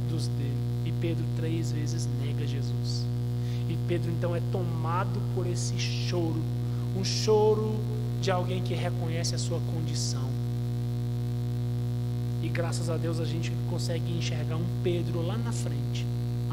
dos 0.09 0.27
dele. 0.27 0.51
E 0.85 0.91
Pedro 0.91 1.25
três 1.35 1.71
vezes 1.71 2.07
nega 2.23 2.45
Jesus. 2.45 3.05
E 3.67 3.75
Pedro 3.87 4.11
então 4.11 4.35
é 4.35 4.41
tomado 4.51 5.19
por 5.33 5.47
esse 5.47 5.77
choro, 5.79 6.41
um 6.95 7.03
choro 7.03 7.79
de 8.21 8.29
alguém 8.29 8.61
que 8.61 8.75
reconhece 8.75 9.33
a 9.33 9.39
sua 9.39 9.59
condição. 9.73 10.29
E 12.43 12.47
graças 12.49 12.89
a 12.89 12.97
Deus 12.97 13.19
a 13.19 13.25
gente 13.25 13.51
consegue 13.69 14.11
enxergar 14.15 14.57
um 14.57 14.65
Pedro 14.83 15.25
lá 15.25 15.37
na 15.37 15.51
frente, 15.51 16.05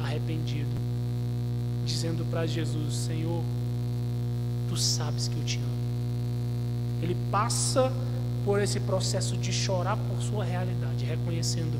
arrependido, 0.09 0.68
dizendo 1.85 2.25
para 2.31 2.47
Jesus: 2.47 2.94
Senhor, 2.94 3.42
tu 4.68 4.77
sabes 4.77 5.29
que 5.29 5.37
eu 5.37 5.44
te 5.44 5.59
amo. 5.59 5.68
Ele 7.03 7.16
passa 7.31 7.92
por 8.44 8.61
esse 8.61 8.81
processo 8.81 9.37
de 9.37 9.53
chorar 9.53 9.97
por 9.97 10.21
sua 10.23 10.44
realidade, 10.44 11.05
reconhecendo 11.05 11.79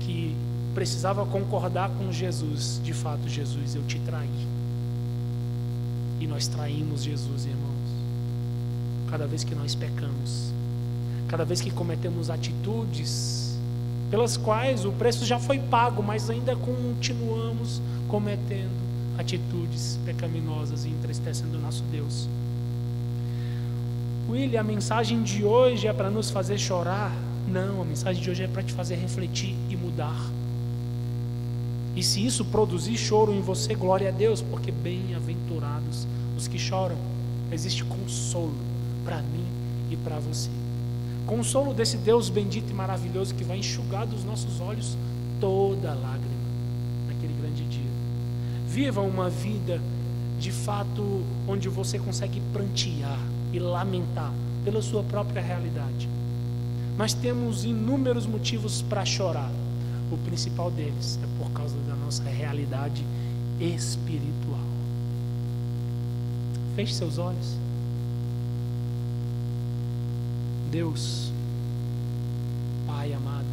que 0.00 0.36
precisava 0.74 1.24
concordar 1.26 1.90
com 1.90 2.12
Jesus. 2.12 2.80
De 2.84 2.92
fato, 2.92 3.28
Jesus, 3.28 3.74
eu 3.74 3.82
te 3.84 3.98
traí. 4.00 4.28
E 6.20 6.26
nós 6.26 6.46
traímos 6.46 7.02
Jesus, 7.02 7.46
irmãos. 7.46 7.74
Cada 9.10 9.26
vez 9.26 9.44
que 9.44 9.54
nós 9.54 9.74
pecamos, 9.74 10.52
cada 11.28 11.44
vez 11.44 11.60
que 11.60 11.70
cometemos 11.70 12.30
atitudes 12.30 13.53
pelas 14.14 14.36
quais 14.36 14.84
o 14.84 14.92
preço 14.92 15.26
já 15.26 15.40
foi 15.40 15.58
pago, 15.58 16.00
mas 16.00 16.30
ainda 16.30 16.54
continuamos 16.54 17.82
cometendo 18.06 18.70
atitudes 19.18 19.98
pecaminosas 20.04 20.84
e 20.84 20.88
entristecendo 20.88 21.58
o 21.58 21.60
nosso 21.60 21.82
Deus. 21.90 22.28
William, 24.30 24.60
a 24.60 24.62
mensagem 24.62 25.20
de 25.24 25.42
hoje 25.42 25.88
é 25.88 25.92
para 25.92 26.10
nos 26.10 26.30
fazer 26.30 26.58
chorar? 26.58 27.12
Não, 27.48 27.82
a 27.82 27.84
mensagem 27.84 28.22
de 28.22 28.30
hoje 28.30 28.44
é 28.44 28.46
para 28.46 28.62
te 28.62 28.72
fazer 28.72 28.94
refletir 28.94 29.56
e 29.68 29.76
mudar. 29.76 30.30
E 31.96 32.00
se 32.00 32.24
isso 32.24 32.44
produzir 32.44 32.96
choro 32.96 33.34
em 33.34 33.40
você, 33.40 33.74
glória 33.74 34.10
a 34.10 34.12
Deus, 34.12 34.40
porque 34.40 34.70
bem-aventurados 34.70 36.06
os 36.36 36.46
que 36.46 36.56
choram. 36.56 36.96
Existe 37.50 37.82
consolo 37.82 38.54
para 39.04 39.16
mim 39.22 39.44
e 39.90 39.96
para 39.96 40.20
você. 40.20 40.50
Consolo 41.26 41.72
desse 41.72 41.96
Deus 41.96 42.28
bendito 42.28 42.70
e 42.70 42.74
maravilhoso 42.74 43.34
que 43.34 43.44
vai 43.44 43.58
enxugar 43.58 44.06
dos 44.06 44.24
nossos 44.24 44.60
olhos 44.60 44.96
toda 45.40 45.94
lágrima 45.94 46.34
naquele 47.08 47.34
grande 47.40 47.64
dia. 47.64 47.90
Viva 48.68 49.00
uma 49.00 49.30
vida 49.30 49.80
de 50.38 50.52
fato 50.52 51.22
onde 51.48 51.68
você 51.68 51.98
consegue 51.98 52.40
prantear 52.52 53.18
e 53.52 53.58
lamentar 53.58 54.32
pela 54.64 54.82
sua 54.82 55.02
própria 55.02 55.40
realidade. 55.40 56.08
Mas 56.96 57.14
temos 57.14 57.64
inúmeros 57.64 58.26
motivos 58.26 58.82
para 58.82 59.04
chorar. 59.04 59.50
O 60.12 60.18
principal 60.18 60.70
deles 60.70 61.18
é 61.22 61.42
por 61.42 61.50
causa 61.52 61.76
da 61.88 61.94
nossa 61.96 62.22
realidade 62.24 63.04
espiritual. 63.60 64.60
Feche 66.76 66.94
seus 66.94 67.18
olhos. 67.18 67.56
Deus, 70.74 71.32
Pai 72.84 73.12
amado, 73.12 73.46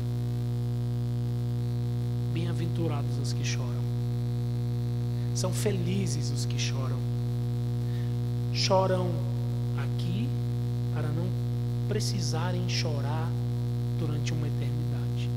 bem-aventurados 2.34 3.16
os 3.20 3.32
que 3.32 3.46
choram. 3.46 3.84
São 5.36 5.54
felizes 5.54 6.32
os 6.32 6.46
que 6.46 6.58
choram. 6.58 6.98
Choram 8.52 9.12
aqui 9.78 10.28
para 10.96 11.10
não 11.10 11.28
precisarem 11.88 12.68
chorar 12.68 13.30
durante 14.00 14.34
uma 14.34 14.48
eternidade. 14.48 15.30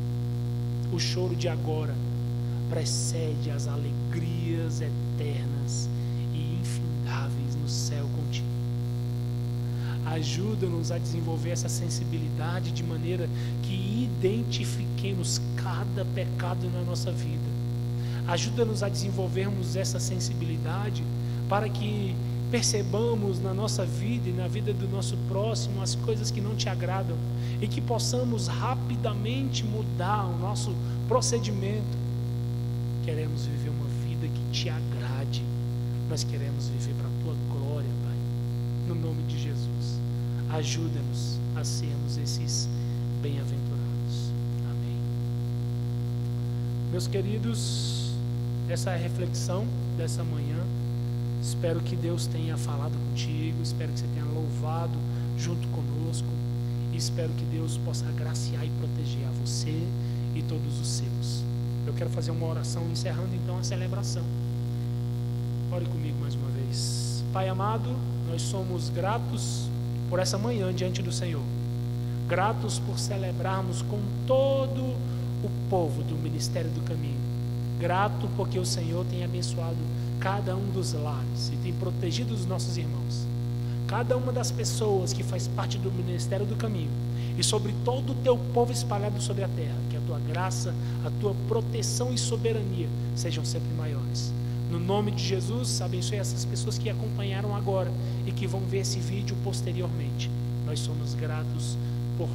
O 0.90 0.98
choro 0.98 1.36
de 1.36 1.50
agora 1.50 1.94
precede 2.70 3.50
as 3.50 3.68
alegrias 3.68 4.80
eternas 4.80 5.90
e 6.32 6.58
infindáveis 6.62 7.54
no 7.56 7.68
céu. 7.68 8.13
Ajuda-nos 10.14 10.92
a 10.92 10.98
desenvolver 10.98 11.50
essa 11.50 11.68
sensibilidade 11.68 12.70
de 12.70 12.84
maneira 12.84 13.28
que 13.64 14.08
identifiquemos 14.22 15.40
cada 15.56 16.04
pecado 16.04 16.70
na 16.70 16.82
nossa 16.82 17.10
vida. 17.10 17.42
Ajuda-nos 18.28 18.84
a 18.84 18.88
desenvolvermos 18.88 19.74
essa 19.74 19.98
sensibilidade 19.98 21.02
para 21.48 21.68
que 21.68 22.14
percebamos 22.48 23.40
na 23.40 23.52
nossa 23.52 23.84
vida 23.84 24.28
e 24.28 24.32
na 24.32 24.46
vida 24.46 24.72
do 24.72 24.88
nosso 24.88 25.16
próximo 25.28 25.82
as 25.82 25.96
coisas 25.96 26.30
que 26.30 26.40
não 26.40 26.54
te 26.54 26.68
agradam 26.68 27.16
e 27.60 27.66
que 27.66 27.80
possamos 27.80 28.46
rapidamente 28.46 29.64
mudar 29.64 30.26
o 30.26 30.38
nosso 30.38 30.72
procedimento. 31.08 31.98
Queremos 33.04 33.46
viver 33.46 33.70
uma 33.70 33.88
vida 34.06 34.28
que 34.28 34.52
te 34.52 34.68
agrade, 34.68 35.42
nós 36.08 36.22
queremos 36.22 36.68
viver 36.68 36.94
para 36.94 37.08
a 37.08 37.24
tua 37.24 37.34
glória, 37.50 37.90
Pai, 38.04 38.16
no 38.86 38.94
nome 38.94 39.22
de 39.24 39.42
Jesus. 39.42 39.98
Ajuda-nos 40.54 41.40
a 41.56 41.64
sermos 41.64 42.16
esses 42.16 42.68
bem-aventurados. 43.20 44.30
Amém. 44.70 44.96
Meus 46.92 47.08
queridos, 47.08 48.12
essa 48.68 48.90
é 48.90 48.94
a 48.94 48.96
reflexão 48.96 49.66
dessa 49.98 50.22
manhã. 50.22 50.58
Espero 51.42 51.80
que 51.80 51.96
Deus 51.96 52.28
tenha 52.28 52.56
falado 52.56 52.92
contigo, 53.10 53.60
espero 53.64 53.92
que 53.92 53.98
você 53.98 54.06
tenha 54.14 54.24
louvado 54.26 54.96
junto 55.36 55.66
conosco 55.68 56.28
e 56.92 56.98
espero 56.98 57.32
que 57.32 57.44
Deus 57.46 57.76
possa 57.78 58.06
agraciar 58.06 58.64
e 58.64 58.70
proteger 58.78 59.26
a 59.26 59.32
você 59.44 59.82
e 60.36 60.42
todos 60.42 60.80
os 60.80 60.86
seus. 60.86 61.42
Eu 61.84 61.94
quero 61.94 62.10
fazer 62.10 62.30
uma 62.30 62.46
oração 62.46 62.88
encerrando 62.92 63.34
então 63.34 63.58
a 63.58 63.64
celebração. 63.64 64.22
Ore 65.72 65.84
comigo 65.86 66.16
mais 66.20 66.36
uma 66.36 66.48
vez. 66.50 67.24
Pai 67.32 67.48
amado, 67.48 67.90
nós 68.30 68.40
somos 68.40 68.88
gratos 68.88 69.73
por 70.14 70.20
essa 70.20 70.38
manhã 70.38 70.72
diante 70.72 71.02
do 71.02 71.10
Senhor. 71.10 71.42
Gratos 72.28 72.78
por 72.78 73.00
celebrarmos 73.00 73.82
com 73.82 73.98
todo 74.28 74.80
o 74.80 75.50
povo 75.68 76.04
do 76.04 76.14
Ministério 76.14 76.70
do 76.70 76.82
Caminho. 76.82 77.18
Grato 77.80 78.28
porque 78.36 78.56
o 78.56 78.64
Senhor 78.64 79.04
tem 79.06 79.24
abençoado 79.24 79.76
cada 80.20 80.54
um 80.54 80.70
dos 80.70 80.92
lares 80.92 81.48
e 81.52 81.56
tem 81.56 81.72
protegido 81.72 82.32
os 82.32 82.46
nossos 82.46 82.76
irmãos. 82.76 83.26
Cada 83.88 84.16
uma 84.16 84.30
das 84.30 84.52
pessoas 84.52 85.12
que 85.12 85.24
faz 85.24 85.48
parte 85.48 85.78
do 85.78 85.90
Ministério 85.90 86.46
do 86.46 86.54
Caminho 86.54 86.92
e 87.36 87.42
sobre 87.42 87.74
todo 87.84 88.12
o 88.12 88.14
teu 88.22 88.38
povo 88.38 88.70
espalhado 88.70 89.20
sobre 89.20 89.42
a 89.42 89.48
terra, 89.48 89.74
que 89.90 89.96
a 89.96 90.00
tua 90.06 90.20
graça, 90.20 90.72
a 91.04 91.10
tua 91.20 91.34
proteção 91.48 92.12
e 92.12 92.18
soberania 92.18 92.88
sejam 93.16 93.44
sempre 93.44 93.74
maiores. 93.76 94.32
No 94.70 94.78
nome 94.78 95.10
de 95.10 95.22
Jesus, 95.22 95.80
abençoe 95.80 96.18
essas 96.18 96.44
pessoas 96.44 96.78
que 96.78 96.90
acompanharam 96.90 97.54
agora 97.54 97.90
e 98.26 98.32
que 98.32 98.46
vão 98.46 98.60
ver 98.60 98.78
esse 98.78 98.98
vídeo 98.98 99.36
posteriormente. 99.44 100.30
Nós 100.66 100.80
somos 100.80 101.14
gratos 101.14 101.76
por 102.16 102.28